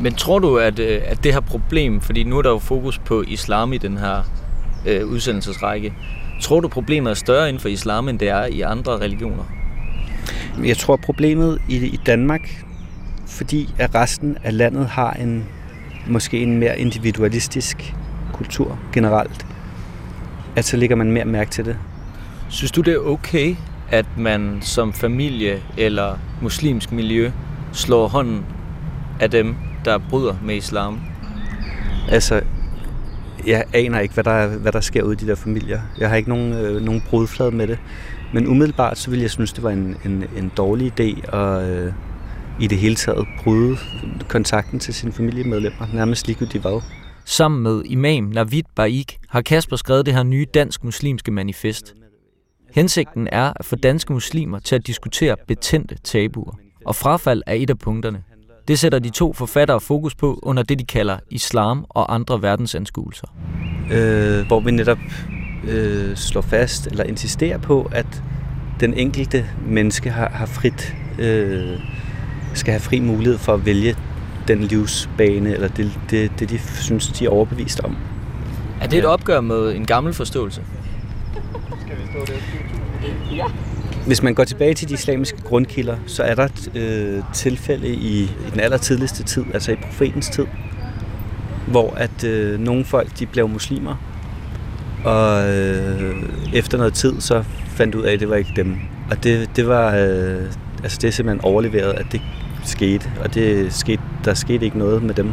Men 0.00 0.14
tror 0.14 0.38
du, 0.38 0.56
at, 0.56 0.78
øh, 0.78 1.00
at 1.04 1.24
det 1.24 1.32
her 1.32 1.40
problem, 1.40 2.00
fordi 2.00 2.24
nu 2.24 2.38
er 2.38 2.42
der 2.42 2.50
jo 2.50 2.58
fokus 2.58 2.98
på 2.98 3.24
islam 3.26 3.72
i 3.72 3.78
den 3.78 3.98
her 3.98 4.22
øh, 4.86 5.06
udsendelsesrække, 5.06 5.94
tror 6.40 6.60
du, 6.60 6.68
problemet 6.68 7.10
er 7.10 7.14
større 7.14 7.48
inden 7.48 7.60
for 7.60 7.68
islam, 7.68 8.08
end 8.08 8.18
det 8.18 8.28
er 8.28 8.44
i 8.44 8.60
andre 8.60 8.92
religioner? 8.92 9.44
Jeg 10.64 10.76
tror, 10.76 10.96
problemet 10.96 11.58
i, 11.68 11.76
i 11.76 12.00
Danmark, 12.06 12.64
fordi 13.28 13.74
at 13.78 13.94
resten 13.94 14.36
af 14.44 14.56
landet 14.56 14.86
har 14.86 15.12
en 15.12 15.44
måske 16.06 16.42
en 16.42 16.58
mere 16.58 16.78
individualistisk 16.78 17.94
kultur 18.32 18.78
generelt, 18.92 19.46
at 20.56 20.64
så 20.64 20.76
lægger 20.76 20.96
man 20.96 21.12
mere 21.12 21.24
mærke 21.24 21.50
til 21.50 21.64
det. 21.64 21.76
Synes 22.48 22.72
du, 22.72 22.80
det 22.80 22.94
er 22.94 22.98
okay, 22.98 23.56
at 23.90 24.06
man 24.18 24.58
som 24.60 24.92
familie 24.92 25.62
eller 25.76 26.18
muslimsk 26.42 26.92
miljø 26.92 27.30
slår 27.72 28.08
hånden 28.08 28.44
af 29.20 29.30
dem, 29.30 29.54
der 29.84 29.98
bryder 29.98 30.34
med 30.42 30.56
islam? 30.56 31.00
Altså, 32.10 32.40
jeg 33.46 33.64
aner 33.72 34.00
ikke, 34.00 34.14
hvad 34.14 34.24
der, 34.24 34.46
hvad 34.46 34.72
der 34.72 34.80
sker 34.80 35.02
ude 35.02 35.12
i 35.12 35.16
de 35.16 35.26
der 35.26 35.34
familier. 35.34 35.80
Jeg 35.98 36.08
har 36.08 36.16
ikke 36.16 36.28
nogen, 36.28 36.52
øh, 36.52 36.82
nogen 36.82 37.02
brudflade 37.08 37.50
med 37.50 37.66
det. 37.66 37.78
Men 38.32 38.46
umiddelbart, 38.46 38.98
så 38.98 39.10
vil 39.10 39.20
jeg 39.20 39.30
synes, 39.30 39.52
det 39.52 39.62
var 39.62 39.70
en, 39.70 39.96
en, 40.04 40.24
en 40.36 40.52
dårlig 40.56 40.92
idé 41.00 41.36
at 41.36 41.68
øh, 41.68 41.92
i 42.60 42.66
det 42.66 42.78
hele 42.78 42.94
taget 42.94 43.26
bryde 43.42 43.76
kontakten 44.28 44.78
til 44.78 44.94
sine 44.94 45.12
familiemedlemmer, 45.12 45.86
nærmest 45.94 46.26
ligegyldigt 46.26 46.62
hvad. 46.62 46.82
Sammen 47.24 47.62
med 47.62 47.82
imam 47.84 48.24
Navid 48.24 48.62
Baik 48.76 49.18
har 49.28 49.40
Kasper 49.40 49.76
skrevet 49.76 50.06
det 50.06 50.14
her 50.14 50.22
nye 50.22 50.46
dansk-muslimske 50.54 51.30
manifest. 51.30 51.94
Hensigten 52.74 53.28
er 53.32 53.52
at 53.56 53.64
få 53.64 53.76
danske 53.76 54.12
muslimer 54.12 54.58
til 54.58 54.74
at 54.74 54.86
diskutere 54.86 55.36
betændte 55.48 55.96
tabuer, 56.04 56.52
og 56.86 56.96
frafald 56.96 57.42
er 57.46 57.54
et 57.54 57.70
af 57.70 57.78
punkterne. 57.78 58.22
Det 58.68 58.78
sætter 58.78 58.98
de 58.98 59.10
to 59.10 59.32
forfattere 59.32 59.80
fokus 59.80 60.14
på 60.14 60.40
under 60.42 60.62
det, 60.62 60.78
de 60.78 60.84
kalder 60.84 61.18
islam 61.30 61.84
og 61.88 62.14
andre 62.14 62.42
verdensanskuelser. 62.42 63.26
øh, 63.92 64.46
hvor 64.46 64.60
vi 64.60 64.70
netop 64.70 64.98
øh, 65.68 66.16
slår 66.16 66.40
fast 66.40 66.86
eller 66.86 67.04
insisterer 67.04 67.58
på, 67.58 67.90
at 67.92 68.22
den 68.80 68.94
enkelte 68.94 69.46
menneske 69.66 70.10
har, 70.10 70.28
har 70.28 70.46
frit, 70.46 70.96
øh, 71.18 71.80
skal 72.58 72.72
have 72.72 72.80
fri 72.80 73.00
mulighed 73.00 73.38
for 73.38 73.54
at 73.54 73.66
vælge 73.66 73.96
den 74.48 74.60
livsbane, 74.60 75.54
eller 75.54 75.68
det, 75.68 75.98
det, 76.10 76.30
det 76.38 76.50
de 76.50 76.58
synes, 76.58 77.06
de 77.06 77.24
er 77.24 77.28
overbevist 77.28 77.80
om. 77.80 77.96
Er 78.80 78.86
det 78.86 78.98
et 78.98 79.04
opgør 79.04 79.40
med 79.40 79.76
en 79.76 79.86
gammel 79.86 80.14
forståelse? 80.14 80.62
Hvis 84.06 84.22
man 84.22 84.34
går 84.34 84.44
tilbage 84.44 84.74
til 84.74 84.88
de 84.88 84.94
islamiske 84.94 85.42
grundkilder, 85.42 85.96
så 86.06 86.22
er 86.22 86.34
der 86.34 86.48
øh, 86.74 87.22
tilfælde 87.34 87.88
i, 87.88 88.22
i 88.22 88.30
den 88.52 88.60
allertidligste 88.60 89.22
tid, 89.22 89.44
altså 89.54 89.72
i 89.72 89.76
profetens 89.76 90.28
tid, 90.28 90.46
hvor 91.66 91.94
at 91.94 92.24
øh, 92.24 92.60
nogle 92.60 92.84
folk 92.84 93.18
de 93.18 93.26
blev 93.26 93.48
muslimer, 93.48 93.96
og 95.04 95.56
øh, 95.56 96.22
efter 96.54 96.78
noget 96.78 96.94
tid 96.94 97.20
så 97.20 97.44
fandt 97.66 97.94
ud 97.94 98.02
af, 98.02 98.12
at 98.12 98.20
det 98.20 98.30
var 98.30 98.36
ikke 98.36 98.52
dem. 98.56 98.76
Og 99.10 99.24
det, 99.24 99.50
det 99.56 99.68
var 99.68 99.96
øh, 99.96 100.42
altså 100.82 100.98
det 101.02 101.08
er 101.08 101.12
simpelthen 101.12 101.44
overleveret, 101.44 101.92
at 101.92 102.06
det 102.12 102.20
skete, 102.68 103.12
og 103.24 103.34
det 103.34 103.72
skete, 103.72 104.02
der 104.24 104.34
skete 104.34 104.64
ikke 104.64 104.78
noget 104.78 105.02
med 105.02 105.14
dem. 105.14 105.32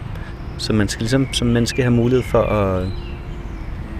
Så 0.57 0.73
man 0.73 0.87
skal 0.87 1.01
ligesom 1.01 1.27
som 1.31 1.47
menneske 1.47 1.81
have 1.81 1.93
mulighed 1.93 2.23
for 2.23 2.41
at, 2.41 2.83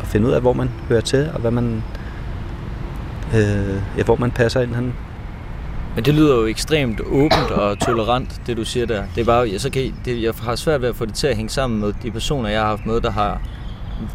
at 0.02 0.08
finde 0.08 0.28
ud 0.28 0.32
af, 0.32 0.42
hvor 0.42 0.54
man 0.54 0.70
hører 0.90 1.02
til, 1.02 1.30
og 1.34 1.42
hvad 1.42 1.52
man, 1.52 1.84
øh, 3.36 3.82
ja, 3.98 4.04
hvor 4.04 4.16
man 4.16 4.32
passer 4.32 4.62
ind. 4.62 4.76
Han. 4.76 4.94
Men 5.96 6.06
det 6.06 6.14
lyder 6.14 6.36
jo 6.36 6.46
ekstremt 6.46 7.02
åbent 7.02 7.52
og 7.52 7.80
tolerant, 7.80 8.42
det 8.48 8.58
du 8.58 8.66
siger 8.66 8.86
der. 8.86 9.04
Det 9.16 9.22
er 9.22 9.26
bare, 9.26 9.50
jeg, 9.52 9.62
så 9.62 9.70
kan, 9.70 9.94
det, 10.06 10.22
jeg 10.22 10.34
har 10.42 10.56
svært 10.56 10.82
ved 10.82 10.90
at 10.90 10.96
få 10.96 11.06
det 11.06 11.14
til 11.14 11.28
at 11.28 11.36
hænge 11.36 11.50
sammen 11.50 11.80
med 11.80 11.94
de 12.04 12.12
personer, 12.12 12.50
jeg 12.50 12.60
har 12.60 12.68
haft 12.68 12.86
med, 12.86 13.02
der 13.02 13.12
har 13.12 13.42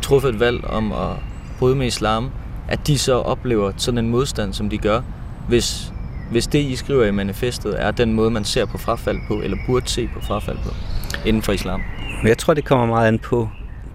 truffet 0.02 0.28
et 0.28 0.40
valg 0.40 0.64
om 0.64 0.92
at 0.92 1.08
bryde 1.58 1.76
med 1.76 1.86
islam, 1.86 2.30
at 2.68 2.86
de 2.86 2.98
så 2.98 3.14
oplever 3.14 3.72
sådan 3.76 3.98
en 3.98 4.10
modstand, 4.10 4.52
som 4.52 4.70
de 4.70 4.78
gør, 4.78 5.00
hvis, 5.48 5.92
hvis 6.30 6.46
det, 6.46 6.58
I 6.58 6.76
skriver 6.76 7.04
i 7.04 7.10
manifestet, 7.10 7.82
er 7.82 7.90
den 7.90 8.12
måde, 8.12 8.30
man 8.30 8.44
ser 8.44 8.64
på 8.64 8.78
frafald 8.78 9.18
på, 9.28 9.34
eller 9.34 9.56
burde 9.66 9.88
se 9.88 10.08
på 10.14 10.20
frafald 10.20 10.58
på, 10.64 10.70
inden 11.26 11.42
for 11.42 11.52
islam. 11.52 11.80
Men 12.22 12.28
jeg 12.28 12.38
tror, 12.38 12.54
det 12.54 12.64
kommer 12.64 12.86
meget 12.86 13.08
an 13.08 13.18
på 13.18 13.48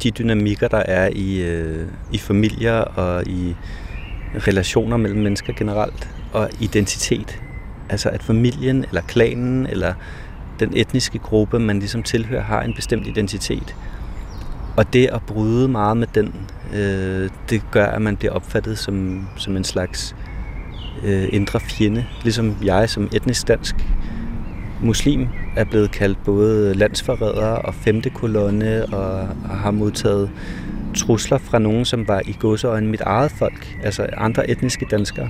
de 0.04 0.12
dynamikker, 0.12 0.68
der 0.68 0.78
er 0.86 1.10
i, 1.16 1.42
øh, 1.42 1.88
i 2.12 2.18
familier 2.18 2.74
og 2.74 3.28
i 3.28 3.56
relationer 4.48 4.98
mellem 4.98 5.22
mennesker 5.22 5.54
generelt, 5.54 6.10
og 6.34 6.50
identitet. 6.60 7.40
Altså 7.90 8.10
at 8.10 8.24
familien 8.24 8.86
eller 8.88 9.02
klanen 9.02 9.68
eller 9.68 9.94
den 10.60 10.72
etniske 10.76 11.20
gruppe, 11.20 11.60
man 11.60 11.80
ligesom 11.80 12.04
tilhører, 12.04 12.44
har 12.44 12.62
en 12.62 12.74
bestemt 12.74 13.08
identitet. 13.08 13.76
Og 14.78 14.94
det 14.94 15.08
at 15.08 15.22
bryde 15.28 15.68
meget 15.68 15.98
med 15.98 16.08
den, 16.16 16.34
øh, 16.74 17.30
det 17.50 17.62
gør, 17.72 17.86
at 17.86 18.02
man 18.02 18.18
bliver 18.18 18.34
opfattet 18.34 18.78
som, 18.78 19.28
som 19.38 19.58
en 19.58 19.64
slags 19.64 20.16
øh, 21.04 21.30
indre 21.32 21.60
fjende. 21.60 22.06
Ligesom 22.24 22.58
jeg 22.64 22.90
som 22.90 23.10
etnisk 23.14 23.48
dansk 23.48 23.76
muslim 24.82 25.28
er 25.56 25.64
blevet 25.64 25.92
kaldt 25.92 26.24
både 26.24 26.74
landsforræder 26.74 27.48
og 27.48 27.74
femte 27.74 28.10
kolonne 28.10 28.86
og, 28.86 29.28
og 29.50 29.58
har 29.58 29.72
modtaget 29.72 30.30
trusler 30.96 31.38
fra 31.38 31.60
nogen, 31.60 31.86
som 31.86 32.08
var 32.08 32.22
i 32.26 32.36
godseøjne 32.40 32.88
mit 32.88 33.02
eget 33.02 33.32
folk, 33.32 33.78
altså 33.84 34.08
andre 34.18 34.50
etniske 34.50 34.86
danskere. 34.92 35.30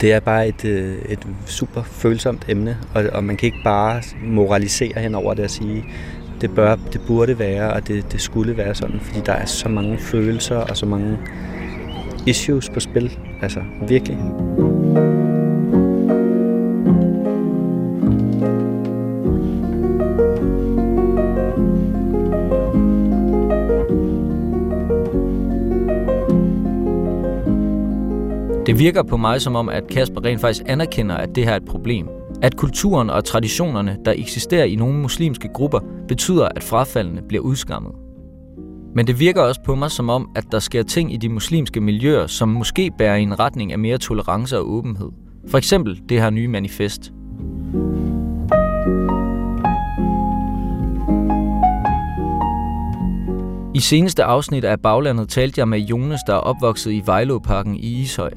Det 0.00 0.12
er 0.12 0.20
bare 0.20 0.48
et, 0.48 0.64
øh, 0.64 0.96
et 1.08 1.26
super 1.46 1.82
følsomt 1.82 2.44
emne, 2.48 2.76
og, 2.94 3.04
og 3.12 3.24
man 3.24 3.36
kan 3.36 3.46
ikke 3.46 3.62
bare 3.64 4.02
moralisere 4.22 5.00
henover 5.00 5.34
det 5.34 5.44
og 5.44 5.50
sige, 5.50 5.84
det, 6.40 6.54
bør, 6.54 6.76
det 6.92 7.00
burde 7.06 7.38
være, 7.38 7.72
og 7.72 7.88
det, 7.88 8.12
det 8.12 8.20
skulle 8.20 8.56
være 8.56 8.74
sådan, 8.74 9.00
fordi 9.00 9.20
der 9.26 9.32
er 9.32 9.46
så 9.46 9.68
mange 9.68 9.98
følelser 9.98 10.56
og 10.56 10.76
så 10.76 10.86
mange 10.86 11.18
issues 12.26 12.70
på 12.70 12.80
spil. 12.80 13.18
Altså, 13.42 13.60
virkelig. 13.88 14.18
Det 28.66 28.78
virker 28.78 29.02
på 29.02 29.16
mig 29.16 29.40
som 29.40 29.56
om, 29.56 29.68
at 29.68 29.86
Kasper 29.86 30.24
rent 30.24 30.40
faktisk 30.40 30.64
anerkender, 30.68 31.14
at 31.14 31.34
det 31.34 31.44
her 31.44 31.52
er 31.52 31.56
et 31.56 31.64
problem. 31.64 32.08
At 32.42 32.56
kulturen 32.56 33.10
og 33.10 33.24
traditionerne, 33.24 33.96
der 34.04 34.12
eksisterer 34.16 34.64
i 34.64 34.74
nogle 34.74 34.98
muslimske 34.98 35.48
grupper, 35.54 35.80
betyder, 36.08 36.48
at 36.56 36.62
frafaldene 36.62 37.22
bliver 37.28 37.42
udskammet. 37.42 37.92
Men 38.96 39.06
det 39.06 39.20
virker 39.20 39.42
også 39.42 39.60
på 39.64 39.74
mig 39.74 39.90
som 39.90 40.10
om, 40.10 40.30
at 40.34 40.44
der 40.52 40.58
sker 40.58 40.82
ting 40.82 41.14
i 41.14 41.16
de 41.16 41.28
muslimske 41.28 41.80
miljøer, 41.80 42.26
som 42.26 42.48
måske 42.48 42.90
bærer 42.98 43.16
i 43.16 43.22
en 43.22 43.38
retning 43.38 43.72
af 43.72 43.78
mere 43.78 43.98
tolerance 43.98 44.58
og 44.58 44.70
åbenhed. 44.70 45.10
For 45.48 45.58
eksempel 45.58 46.02
det 46.08 46.20
her 46.20 46.30
nye 46.30 46.48
manifest. 46.48 47.12
I 53.74 53.80
seneste 53.80 54.24
afsnit 54.24 54.64
af 54.64 54.80
Baglandet 54.80 55.28
talte 55.28 55.58
jeg 55.58 55.68
med 55.68 55.78
Jonas, 55.78 56.20
der 56.26 56.34
er 56.34 56.38
opvokset 56.38 56.92
i 56.92 57.02
Vejlåparken 57.06 57.74
i 57.74 58.00
Ishøj, 58.00 58.30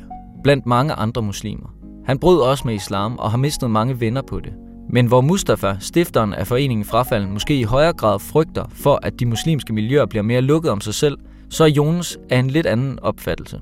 blandt 0.43 0.65
mange 0.65 0.93
andre 0.93 1.21
muslimer. 1.21 1.73
Han 2.05 2.19
brød 2.19 2.41
også 2.41 2.63
med 2.65 2.75
islam 2.75 3.17
og 3.17 3.31
har 3.31 3.37
mistet 3.37 3.71
mange 3.71 3.99
venner 3.99 4.21
på 4.21 4.39
det. 4.39 4.53
Men 4.91 5.05
hvor 5.05 5.21
Mustafa, 5.21 5.75
stifteren 5.79 6.33
af 6.33 6.47
foreningen 6.47 6.85
Frafald, 6.85 7.27
måske 7.27 7.59
i 7.59 7.63
højere 7.63 7.93
grad 7.93 8.19
frygter 8.19 8.65
for, 8.73 8.99
at 9.03 9.19
de 9.19 9.25
muslimske 9.25 9.73
miljøer 9.73 10.05
bliver 10.05 10.23
mere 10.23 10.41
lukket 10.41 10.71
om 10.71 10.81
sig 10.81 10.93
selv, 10.93 11.17
så 11.49 11.63
er 11.63 11.67
Jonas 11.67 12.17
af 12.29 12.37
en 12.37 12.49
lidt 12.49 12.65
anden 12.65 12.99
opfattelse. 13.01 13.59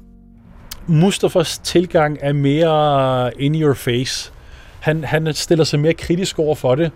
Mustafas 0.88 1.58
tilgang 1.58 2.18
er 2.22 2.34
mere 2.34 3.42
in 3.42 3.62
your 3.62 3.74
face. 3.74 4.32
Han, 4.80 5.04
han 5.04 5.34
stiller 5.34 5.64
sig 5.64 5.80
mere 5.80 5.94
kritisk 5.94 6.40
over 6.40 6.56
for 6.56 6.76
det, 6.76 6.92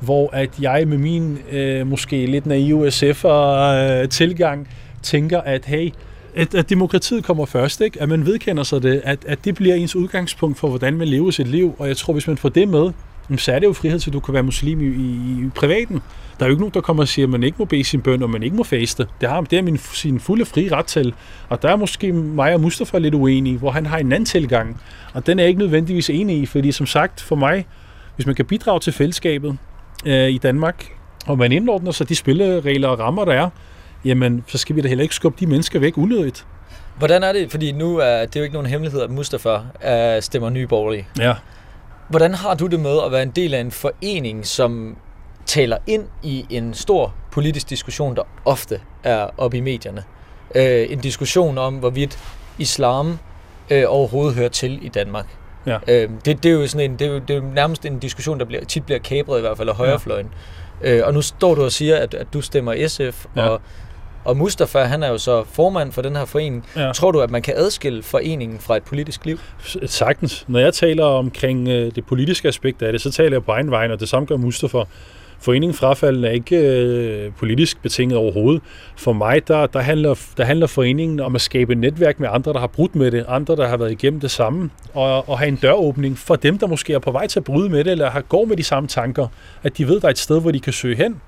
hvor 0.00 0.30
at 0.32 0.50
jeg 0.60 0.88
med 0.88 0.98
min 0.98 1.38
øh, 1.52 1.86
måske 1.86 2.26
lidt 2.26 2.46
naive 2.46 2.88
SF'er-tilgang 2.88 4.60
øh, 4.60 4.66
tænker, 5.02 5.40
at 5.40 5.64
hey, 5.64 5.90
at, 6.36 6.54
at 6.54 6.70
demokratiet 6.70 7.24
kommer 7.24 7.46
først, 7.46 7.80
ikke? 7.80 8.02
at 8.02 8.08
man 8.08 8.26
vedkender 8.26 8.62
sig 8.62 8.82
det, 8.82 9.00
at, 9.04 9.18
at 9.26 9.44
det 9.44 9.54
bliver 9.54 9.74
ens 9.74 9.96
udgangspunkt 9.96 10.58
for, 10.58 10.68
hvordan 10.68 10.96
man 10.96 11.08
lever 11.08 11.30
sit 11.30 11.48
liv, 11.48 11.74
og 11.78 11.88
jeg 11.88 11.96
tror, 11.96 12.12
hvis 12.12 12.26
man 12.26 12.36
får 12.36 12.48
det 12.48 12.68
med, 12.68 12.90
så 13.36 13.52
er 13.52 13.58
det 13.58 13.66
jo 13.66 13.72
frihed 13.72 13.98
til, 13.98 14.10
at 14.10 14.14
du 14.14 14.20
kan 14.20 14.34
være 14.34 14.42
muslim 14.42 14.80
i, 14.80 14.84
i, 14.84 15.46
i 15.46 15.50
privaten. 15.54 16.02
Der 16.38 16.44
er 16.44 16.48
jo 16.48 16.50
ikke 16.50 16.60
nogen, 16.60 16.74
der 16.74 16.80
kommer 16.80 17.02
og 17.02 17.08
siger, 17.08 17.26
at 17.26 17.30
man 17.30 17.42
ikke 17.42 17.56
må 17.58 17.64
bede 17.64 17.84
sin 17.84 18.00
bøn, 18.00 18.22
og 18.22 18.30
man 18.30 18.42
ikke 18.42 18.56
må 18.56 18.62
faste. 18.62 19.06
Det 19.20 19.28
har 19.28 19.40
det 19.40 19.58
er 19.58 19.62
min, 19.62 19.78
sin 19.78 20.20
fulde 20.20 20.44
fri 20.44 20.68
ret 20.68 20.86
til. 20.86 21.14
Og 21.48 21.62
der 21.62 21.68
er 21.68 21.76
måske 21.76 22.12
mig 22.12 22.54
og 22.54 22.60
Mustafa 22.60 22.98
lidt 22.98 23.14
uenige, 23.14 23.58
hvor 23.58 23.70
han 23.70 23.86
har 23.86 23.98
en 23.98 24.12
anden 24.12 24.24
tilgang. 24.24 24.80
Og 25.14 25.26
den 25.26 25.38
er 25.38 25.42
jeg 25.42 25.48
ikke 25.48 25.60
nødvendigvis 25.60 26.10
enig 26.10 26.38
i, 26.38 26.46
fordi 26.46 26.72
som 26.72 26.86
sagt, 26.86 27.20
for 27.20 27.36
mig, 27.36 27.66
hvis 28.14 28.26
man 28.26 28.34
kan 28.34 28.44
bidrage 28.44 28.80
til 28.80 28.92
fællesskabet 28.92 29.58
øh, 30.06 30.28
i 30.28 30.38
Danmark, 30.38 30.86
og 31.26 31.38
man 31.38 31.52
indordner 31.52 31.90
sig 31.90 32.08
de 32.08 32.14
spilleregler 32.14 32.88
og 32.88 32.98
rammer, 32.98 33.24
der 33.24 33.32
er, 33.32 33.48
jamen, 34.04 34.44
så 34.46 34.58
skal 34.58 34.76
vi 34.76 34.80
da 34.80 34.88
heller 34.88 35.02
ikke 35.02 35.14
skubbe 35.14 35.40
de 35.40 35.46
mennesker 35.46 35.78
væk 35.78 35.98
unødigt. 35.98 36.46
Hvordan 36.98 37.22
er 37.22 37.32
det? 37.32 37.50
Fordi 37.50 37.72
nu 37.72 37.96
er 37.96 38.26
det 38.26 38.36
jo 38.36 38.42
ikke 38.42 38.52
nogen 38.52 38.66
hemmelighed, 38.66 39.00
at 39.00 39.10
Mustafa 39.10 39.58
er 39.80 40.20
stemmer 40.20 40.50
nye 40.50 40.66
borgerlige. 40.66 41.08
Ja. 41.18 41.34
Hvordan 42.08 42.34
har 42.34 42.54
du 42.54 42.66
det 42.66 42.80
med 42.80 42.98
at 43.06 43.12
være 43.12 43.22
en 43.22 43.30
del 43.30 43.54
af 43.54 43.60
en 43.60 43.70
forening, 43.70 44.46
som 44.46 44.96
taler 45.46 45.78
ind 45.86 46.04
i 46.22 46.46
en 46.50 46.74
stor 46.74 47.14
politisk 47.30 47.70
diskussion, 47.70 48.16
der 48.16 48.22
ofte 48.44 48.80
er 49.04 49.28
oppe 49.36 49.56
i 49.56 49.60
medierne? 49.60 50.04
Øh, 50.54 50.92
en 50.92 50.98
diskussion 50.98 51.58
om, 51.58 51.74
hvorvidt 51.74 52.18
islam 52.58 53.18
øh, 53.70 53.84
overhovedet 53.88 54.34
hører 54.34 54.48
til 54.48 54.86
i 54.86 54.88
Danmark. 54.88 55.26
Ja. 55.66 55.78
Øh, 55.88 56.10
det, 56.24 56.42
det, 56.42 56.46
er 56.46 56.52
jo 56.52 56.66
sådan 56.66 56.90
en, 56.90 56.98
det, 56.98 57.06
er 57.06 57.10
jo, 57.10 57.18
det 57.18 57.30
er 57.30 57.34
jo 57.34 57.44
nærmest 57.54 57.84
en 57.84 57.98
diskussion, 57.98 58.38
der 58.38 58.44
bliver, 58.44 58.64
tit 58.64 58.84
bliver 58.84 58.98
kabret 58.98 59.38
i 59.38 59.40
hvert 59.40 59.56
fald 59.56 59.68
af 59.68 59.74
højrefløjen. 59.74 60.30
Ja. 60.82 60.96
Øh, 60.96 61.06
og 61.06 61.14
nu 61.14 61.22
står 61.22 61.54
du 61.54 61.64
og 61.64 61.72
siger, 61.72 61.96
at, 61.96 62.14
at 62.14 62.26
du 62.32 62.40
stemmer 62.40 62.88
SF, 62.88 63.26
ja. 63.36 63.48
og 63.48 63.60
og 64.26 64.36
Mustafa, 64.36 64.78
han 64.78 65.02
er 65.02 65.08
jo 65.08 65.18
så 65.18 65.44
formand 65.52 65.92
for 65.92 66.02
den 66.02 66.16
her 66.16 66.24
forening. 66.24 66.66
Ja. 66.76 66.92
Tror 66.92 67.12
du, 67.12 67.20
at 67.20 67.30
man 67.30 67.42
kan 67.42 67.54
adskille 67.56 68.02
foreningen 68.02 68.58
fra 68.58 68.76
et 68.76 68.82
politisk 68.82 69.24
liv? 69.24 69.38
Sagtens. 69.86 70.44
Når 70.48 70.58
jeg 70.58 70.74
taler 70.74 71.04
omkring 71.04 71.68
øh, 71.68 71.94
det 71.94 72.06
politiske 72.06 72.48
aspekt 72.48 72.82
af 72.82 72.92
det, 72.92 73.00
så 73.00 73.10
taler 73.10 73.32
jeg 73.32 73.44
på 73.44 73.52
egen 73.52 73.70
vej, 73.70 73.88
og 73.92 74.00
det 74.00 74.08
samme 74.08 74.26
gør 74.26 74.36
Mustafa. 74.36 74.78
Foreningen 75.38 75.74
Frafald 75.74 76.24
er 76.24 76.30
ikke 76.30 76.56
øh, 76.56 77.32
politisk 77.38 77.82
betinget 77.82 78.18
overhovedet. 78.18 78.62
For 78.96 79.12
mig, 79.12 79.48
der, 79.48 79.66
der, 79.66 79.80
handler, 79.80 80.14
der 80.36 80.44
handler 80.44 80.66
foreningen 80.66 81.20
om 81.20 81.34
at 81.34 81.40
skabe 81.40 81.72
et 81.72 81.78
netværk 81.78 82.20
med 82.20 82.28
andre, 82.32 82.52
der 82.52 82.58
har 82.58 82.66
brudt 82.66 82.94
med 82.94 83.10
det, 83.10 83.24
andre, 83.28 83.56
der 83.56 83.68
har 83.68 83.76
været 83.76 83.92
igennem 83.92 84.20
det 84.20 84.30
samme, 84.30 84.70
og, 84.94 85.28
og 85.28 85.38
have 85.38 85.48
en 85.48 85.56
døråbning 85.56 86.18
for 86.18 86.36
dem, 86.36 86.58
der 86.58 86.66
måske 86.66 86.92
er 86.92 86.98
på 86.98 87.10
vej 87.10 87.26
til 87.26 87.40
at 87.40 87.44
bryde 87.44 87.68
med 87.68 87.84
det, 87.84 87.90
eller 87.90 88.10
har 88.10 88.20
går 88.20 88.44
med 88.44 88.56
de 88.56 88.62
samme 88.62 88.88
tanker, 88.88 89.26
at 89.62 89.78
de 89.78 89.88
ved, 89.88 90.00
der 90.00 90.06
er 90.06 90.10
et 90.10 90.18
sted, 90.18 90.40
hvor 90.40 90.50
de 90.50 90.60
kan 90.60 90.72
søge 90.72 90.96
hen, 90.96 91.20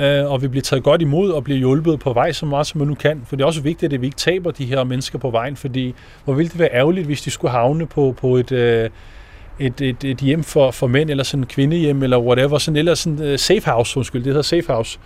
øh, 0.00 0.32
og 0.32 0.42
vi 0.42 0.48
bliver 0.48 0.62
taget 0.62 0.82
godt 0.82 1.02
imod 1.02 1.30
og 1.30 1.44
bliver 1.44 1.58
hjulpet 1.58 2.00
på 2.00 2.12
vej 2.12 2.32
så 2.32 2.46
meget, 2.46 2.66
som 2.66 2.78
man 2.78 2.88
nu 2.88 2.94
kan. 2.94 3.22
For 3.26 3.36
det 3.36 3.42
er 3.42 3.46
også 3.46 3.60
vigtigt, 3.60 3.92
at 3.92 4.00
vi 4.00 4.06
ikke 4.06 4.16
taber 4.16 4.50
de 4.50 4.66
her 4.66 4.84
mennesker 4.84 5.18
på 5.18 5.30
vejen, 5.30 5.56
fordi 5.56 5.94
hvor 6.24 6.34
ville 6.34 6.48
det 6.50 6.58
være 6.58 6.72
ærgerligt, 6.72 7.06
hvis 7.06 7.22
de 7.22 7.30
skulle 7.30 7.50
havne 7.50 7.86
på, 7.86 8.14
på 8.20 8.36
et, 8.36 8.52
øh, 8.52 8.90
et, 9.58 9.80
et, 9.80 10.04
et 10.04 10.18
hjem 10.18 10.42
for, 10.42 10.70
for 10.70 10.86
mænd, 10.86 11.10
eller 11.10 11.24
sådan 11.24 11.42
en 11.42 11.46
kvindehjem, 11.46 12.02
eller 12.02 12.18
whatever, 12.18 12.58
sådan, 12.58 12.76
eller 12.76 12.94
sådan 12.94 13.32
uh, 13.32 13.36
safe 13.36 13.70
house, 13.70 13.96
undskyld, 13.96 14.22
det 14.22 14.30
hedder 14.30 14.42
safe 14.42 14.72
house. 14.72 14.98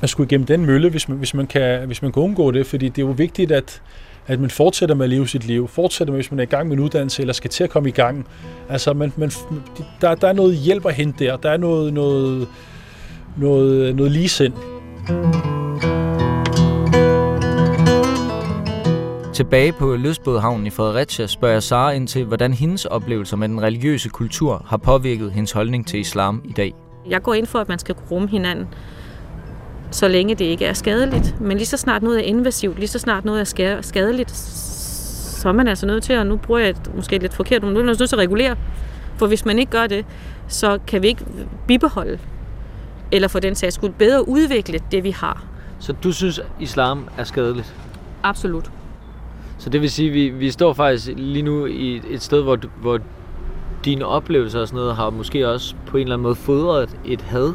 Man 0.00 0.08
skulle 0.08 0.26
igennem 0.26 0.46
den 0.46 0.66
mølle, 0.66 0.90
hvis 0.90 1.08
man, 1.08 1.18
hvis 1.18 1.34
man, 1.34 1.46
kan, 1.46 1.86
hvis 1.86 2.02
man 2.02 2.12
kan 2.12 2.22
undgå 2.22 2.50
det, 2.50 2.66
fordi 2.66 2.88
det 2.88 3.02
er 3.02 3.06
jo 3.06 3.12
vigtigt, 3.12 3.52
at 3.52 3.82
at 4.26 4.40
man 4.40 4.50
fortsætter 4.50 4.94
med 4.94 5.04
at 5.04 5.10
leve 5.10 5.28
sit 5.28 5.44
liv, 5.44 5.68
fortsætter 5.68 6.12
med, 6.12 6.18
hvis 6.18 6.30
man 6.30 6.38
er 6.38 6.42
i 6.42 6.46
gang 6.46 6.68
med 6.68 6.76
en 6.76 6.82
uddannelse, 6.82 7.22
eller 7.22 7.32
skal 7.32 7.50
til 7.50 7.64
at 7.64 7.70
komme 7.70 7.88
i 7.88 7.92
gang. 7.92 8.26
Altså, 8.68 8.92
man, 8.92 9.12
man, 9.16 9.30
der, 10.00 10.14
der 10.14 10.28
er 10.28 10.32
noget 10.32 10.56
hjælp 10.56 10.86
at 10.86 10.94
hente 10.94 11.24
der. 11.24 11.36
Der 11.36 11.50
er 11.50 11.56
noget, 11.56 11.92
noget, 11.92 12.48
noget, 13.36 13.96
noget 13.96 14.12
ligesind. 14.12 14.54
Tilbage 19.34 19.72
på 19.72 19.96
Løsbådhavnen 19.96 20.66
i 20.66 20.70
Fredericia 20.70 21.26
spørger 21.26 21.54
jeg 21.54 21.62
Sara 21.62 21.90
ind 21.90 22.08
til, 22.08 22.24
hvordan 22.24 22.52
hendes 22.52 22.84
oplevelser 22.84 23.36
med 23.36 23.48
den 23.48 23.62
religiøse 23.62 24.08
kultur 24.08 24.64
har 24.66 24.76
påvirket 24.76 25.32
hendes 25.32 25.52
holdning 25.52 25.86
til 25.86 26.00
islam 26.00 26.42
i 26.44 26.52
dag. 26.52 26.74
Jeg 27.08 27.22
går 27.22 27.34
ind 27.34 27.46
for, 27.46 27.58
at 27.58 27.68
man 27.68 27.78
skal 27.78 27.94
kunne 27.94 28.08
rumme 28.10 28.28
hinanden, 28.28 28.68
så 29.90 30.08
længe 30.08 30.34
det 30.34 30.44
ikke 30.44 30.64
er 30.64 30.72
skadeligt. 30.72 31.40
Men 31.40 31.56
lige 31.56 31.66
så 31.66 31.76
snart 31.76 32.02
noget 32.02 32.18
er 32.18 32.22
invasivt, 32.22 32.78
lige 32.78 32.88
så 32.88 32.98
snart 32.98 33.24
noget 33.24 33.40
er 33.40 33.80
skadeligt, 33.80 34.30
så 34.30 35.48
er 35.48 35.52
man 35.52 35.68
altså 35.68 35.86
nødt 35.86 36.02
til, 36.02 36.12
at 36.12 36.26
nu 36.26 36.36
bruger 36.36 36.60
jeg 36.60 36.70
et, 36.70 36.94
måske 36.94 37.18
lidt 37.18 37.34
forkert, 37.34 37.62
men 37.62 37.72
nu 37.72 37.80
er 37.80 37.84
man 37.84 37.96
nødt 37.98 38.08
til 38.08 38.16
at 38.16 38.22
regulere. 38.22 38.56
For 39.16 39.26
hvis 39.26 39.44
man 39.44 39.58
ikke 39.58 39.72
gør 39.72 39.86
det, 39.86 40.04
så 40.48 40.78
kan 40.86 41.02
vi 41.02 41.08
ikke 41.08 41.24
bibeholde, 41.66 42.18
eller 43.12 43.28
for 43.28 43.38
den 43.38 43.54
sags 43.54 43.74
skyld 43.74 43.90
bedre 43.90 44.28
udvikle 44.28 44.80
det, 44.90 45.04
vi 45.04 45.10
har. 45.10 45.44
Så 45.78 45.92
du 45.92 46.12
synes, 46.12 46.40
islam 46.60 47.08
er 47.18 47.24
skadeligt? 47.24 47.74
Absolut. 48.22 48.70
Så 49.58 49.70
det 49.70 49.80
vil 49.80 49.90
sige, 49.90 50.08
at 50.08 50.14
vi, 50.14 50.28
vi 50.28 50.50
står 50.50 50.72
faktisk 50.72 51.10
lige 51.16 51.42
nu 51.42 51.66
i 51.66 52.02
et 52.10 52.22
sted, 52.22 52.42
hvor, 52.42 52.58
hvor 52.80 52.98
dine 53.84 54.06
oplevelser 54.06 54.60
og 54.60 54.68
sådan 54.68 54.76
noget 54.76 54.96
har 54.96 55.10
måske 55.10 55.48
også 55.48 55.74
på 55.86 55.96
en 55.96 56.02
eller 56.02 56.14
anden 56.14 56.22
måde 56.22 56.34
fodret 56.34 56.96
et 57.04 57.22
had 57.22 57.52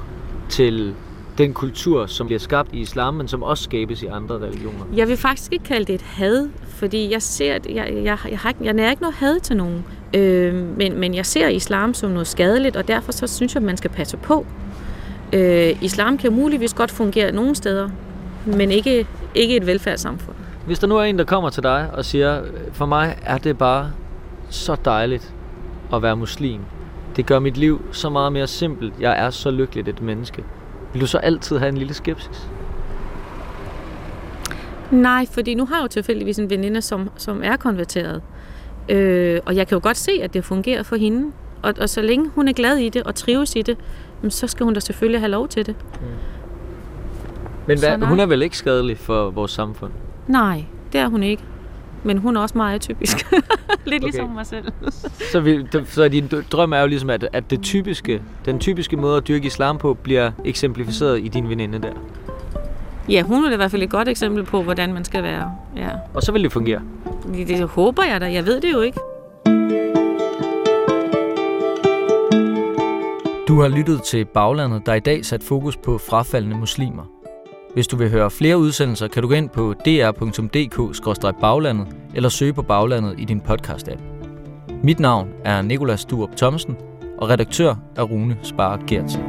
til 0.50 0.94
den 1.38 1.54
kultur, 1.54 2.06
som 2.06 2.28
bliver 2.28 2.40
skabt 2.40 2.70
i 2.74 2.80
islam, 2.80 3.14
men 3.14 3.28
som 3.28 3.44
også 3.44 3.64
skabes 3.64 4.04
i 4.04 4.06
andre 4.06 4.36
religioner. 4.36 4.86
Jeg 4.96 5.08
vil 5.08 5.18
faktisk 5.18 5.54
ikke 5.54 5.66
kalde 5.66 5.86
det 5.86 5.96
et 5.96 6.02
had, 6.02 6.50
fordi 6.68 7.12
jeg 7.12 7.22
ser, 7.22 7.54
jeg, 7.54 7.62
jeg, 7.70 7.94
jeg, 8.04 8.18
jeg, 8.30 8.40
har 8.40 8.50
ikke, 8.50 8.64
jeg 8.64 8.74
nærer 8.74 8.90
ikke 8.90 9.02
noget 9.02 9.16
had 9.16 9.40
til 9.40 9.58
nogen. 9.58 9.86
Øh, 10.14 10.78
men, 10.78 11.00
men 11.00 11.14
jeg 11.14 11.26
ser 11.26 11.48
islam 11.48 11.94
som 11.94 12.12
noget 12.12 12.28
skadeligt, 12.28 12.76
og 12.76 12.88
derfor 12.88 13.12
så 13.12 13.28
synes 13.28 13.56
jeg, 13.56 13.62
at 13.62 13.66
man 13.66 13.78
skal 13.78 13.90
passe 13.90 14.18
på. 14.18 14.46
Øh, 15.34 15.84
islam 15.84 16.18
kan 16.18 16.34
muligvis 16.34 16.74
godt 16.74 16.92
fungere 16.92 17.32
nogle 17.32 17.56
steder, 17.56 17.90
men 18.46 18.72
ikke, 18.72 19.08
ikke 19.36 19.58
et 19.58 19.66
velfærdssamfund. 19.66 20.36
Hvis 20.66 20.80
der 20.80 20.88
nu 20.88 20.98
er 20.98 21.04
en, 21.04 21.18
der 21.18 21.26
kommer 21.26 21.50
til 21.50 21.64
dig 21.64 21.90
og 21.94 22.06
siger, 22.06 22.42
for 22.74 22.86
mig 22.86 23.18
er 23.26 23.38
det 23.38 23.58
bare 23.58 23.92
så 24.50 24.76
dejligt 24.86 25.34
at 25.94 26.02
være 26.02 26.16
muslim. 26.16 26.62
Det 27.16 27.26
gør 27.26 27.40
mit 27.40 27.58
liv 27.58 27.82
så 27.92 28.10
meget 28.10 28.34
mere 28.34 28.48
simpelt. 28.48 28.94
Jeg 29.00 29.20
er 29.20 29.30
så 29.30 29.52
lykkeligt 29.52 29.88
et 29.88 30.02
menneske. 30.02 30.44
Vil 30.94 31.02
du 31.02 31.08
så 31.08 31.18
altid 31.18 31.58
have 31.58 31.70
en 31.70 31.78
lille 31.78 31.94
skepsis? 31.94 32.50
Nej, 34.92 35.26
fordi 35.32 35.54
nu 35.54 35.66
har 35.66 35.76
jeg 35.76 35.84
jo 35.84 35.88
tilfældigvis 35.88 36.40
en 36.40 36.50
veninde, 36.50 36.82
som, 36.82 37.10
som 37.18 37.42
er 37.44 37.58
konverteret. 37.58 38.22
Øh, 38.90 39.40
og 39.46 39.56
jeg 39.56 39.68
kan 39.68 39.76
jo 39.76 39.80
godt 39.84 39.98
se, 39.98 40.12
at 40.24 40.34
det 40.34 40.46
fungerer 40.46 40.84
for 40.84 40.96
hende. 40.96 41.32
Og, 41.62 41.74
og 41.82 41.90
så 41.90 42.02
længe 42.02 42.30
hun 42.36 42.48
er 42.48 42.54
glad 42.54 42.78
i 42.78 42.90
det 42.90 43.04
og 43.04 43.16
trives 43.16 43.56
i 43.56 43.62
det, 43.62 43.78
så 44.30 44.48
skal 44.48 44.64
hun 44.64 44.74
da 44.74 44.80
selvfølgelig 44.80 45.22
have 45.22 45.32
lov 45.32 45.48
til 45.48 45.66
det. 45.66 45.76
Mm. 45.94 46.08
Men 47.68 47.80
hvad, 47.80 48.08
hun 48.08 48.20
er 48.20 48.26
vel 48.26 48.42
ikke 48.42 48.58
skadelig 48.58 48.98
for 48.98 49.30
vores 49.30 49.52
samfund? 49.52 49.92
Nej, 50.28 50.66
det 50.94 51.02
er 51.02 51.08
hun 51.08 51.24
ikke. 51.24 51.44
Men 52.04 52.18
hun 52.18 52.38
er 52.38 52.42
også 52.42 52.58
meget 52.58 52.76
atypisk. 52.76 53.18
Lidt 53.86 54.04
okay. 54.04 54.12
ligesom 54.12 54.30
mig 54.30 54.46
selv. 54.46 54.66
så, 55.32 55.40
vi, 55.40 55.66
så 55.86 56.08
din 56.08 56.32
drøm 56.52 56.72
er 56.74 56.80
jo 56.80 56.88
ligesom, 56.88 57.10
at, 57.10 57.30
at 57.34 57.50
det 57.50 57.62
typiske, 57.62 58.22
den 58.46 58.60
typiske 58.60 58.98
måde 58.98 59.18
at 59.18 59.28
dyrke 59.28 59.48
islam 59.48 59.78
på, 59.78 59.94
bliver 59.94 60.32
eksemplificeret 60.46 61.20
i 61.20 61.28
din 61.28 61.50
veninde 61.50 61.82
der. 61.82 61.94
Ja, 63.10 63.22
hun 63.22 63.46
er 63.46 63.54
i 63.54 63.56
hvert 63.56 63.72
fald 63.72 63.84
et 63.84 63.90
godt 63.90 64.08
eksempel 64.08 64.44
på, 64.44 64.64
hvordan 64.64 64.94
man 64.94 65.06
skal 65.06 65.24
være. 65.24 65.52
Ja. 65.76 65.90
Og 66.14 66.22
så 66.22 66.32
vil 66.32 66.44
det 66.44 66.52
fungere? 66.52 66.82
Det, 67.34 67.48
det 67.48 67.68
håber 67.68 68.04
jeg 68.04 68.22
da. 68.22 68.34
Jeg 68.34 68.46
ved 68.46 68.62
det 68.62 68.74
jo 68.74 68.82
ikke. 68.82 69.00
Du 73.50 73.62
har 73.62 73.68
lyttet 73.68 74.04
til 74.04 74.26
Baglandet, 74.26 74.86
der 74.86 74.94
i 74.94 75.00
dag 75.00 75.26
sat 75.26 75.44
fokus 75.44 75.78
på 75.78 75.98
frafaldende 75.98 76.58
muslimer. 76.58 77.04
Hvis 77.74 77.88
du 77.88 77.96
vil 77.96 78.10
høre 78.10 78.32
flere 78.32 78.58
udsendelser, 78.58 79.08
kan 79.08 79.22
du 79.22 79.28
gå 79.28 79.34
ind 79.34 79.50
på 79.50 79.74
dr.dk-baglandet 79.86 81.88
eller 82.16 82.30
søge 82.30 82.54
på 82.54 82.62
Baglandet 82.62 83.16
i 83.18 83.26
din 83.26 83.42
podcast-app. 83.42 84.02
Mit 84.84 85.00
navn 85.00 85.30
er 85.46 85.62
Nikolas 85.62 86.00
Sturup 86.00 86.36
Thomsen, 86.38 86.78
og 87.18 87.30
redaktør 87.30 87.76
er 87.96 88.04
Rune 88.04 88.38
Spar 88.44 88.80
Gertsen. 88.88 89.22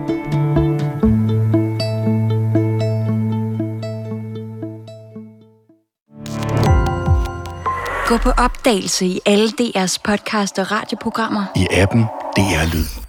Gå 8.07 8.17
på 8.17 8.31
opdagelse 8.31 9.07
i 9.07 9.21
alle 9.27 9.49
DR's 9.49 9.99
podcast 10.05 10.59
og 10.59 10.71
radioprogrammer. 10.71 11.45
I 11.57 11.67
appen 11.71 12.05
DR 12.37 12.75
Lyd. 12.75 13.00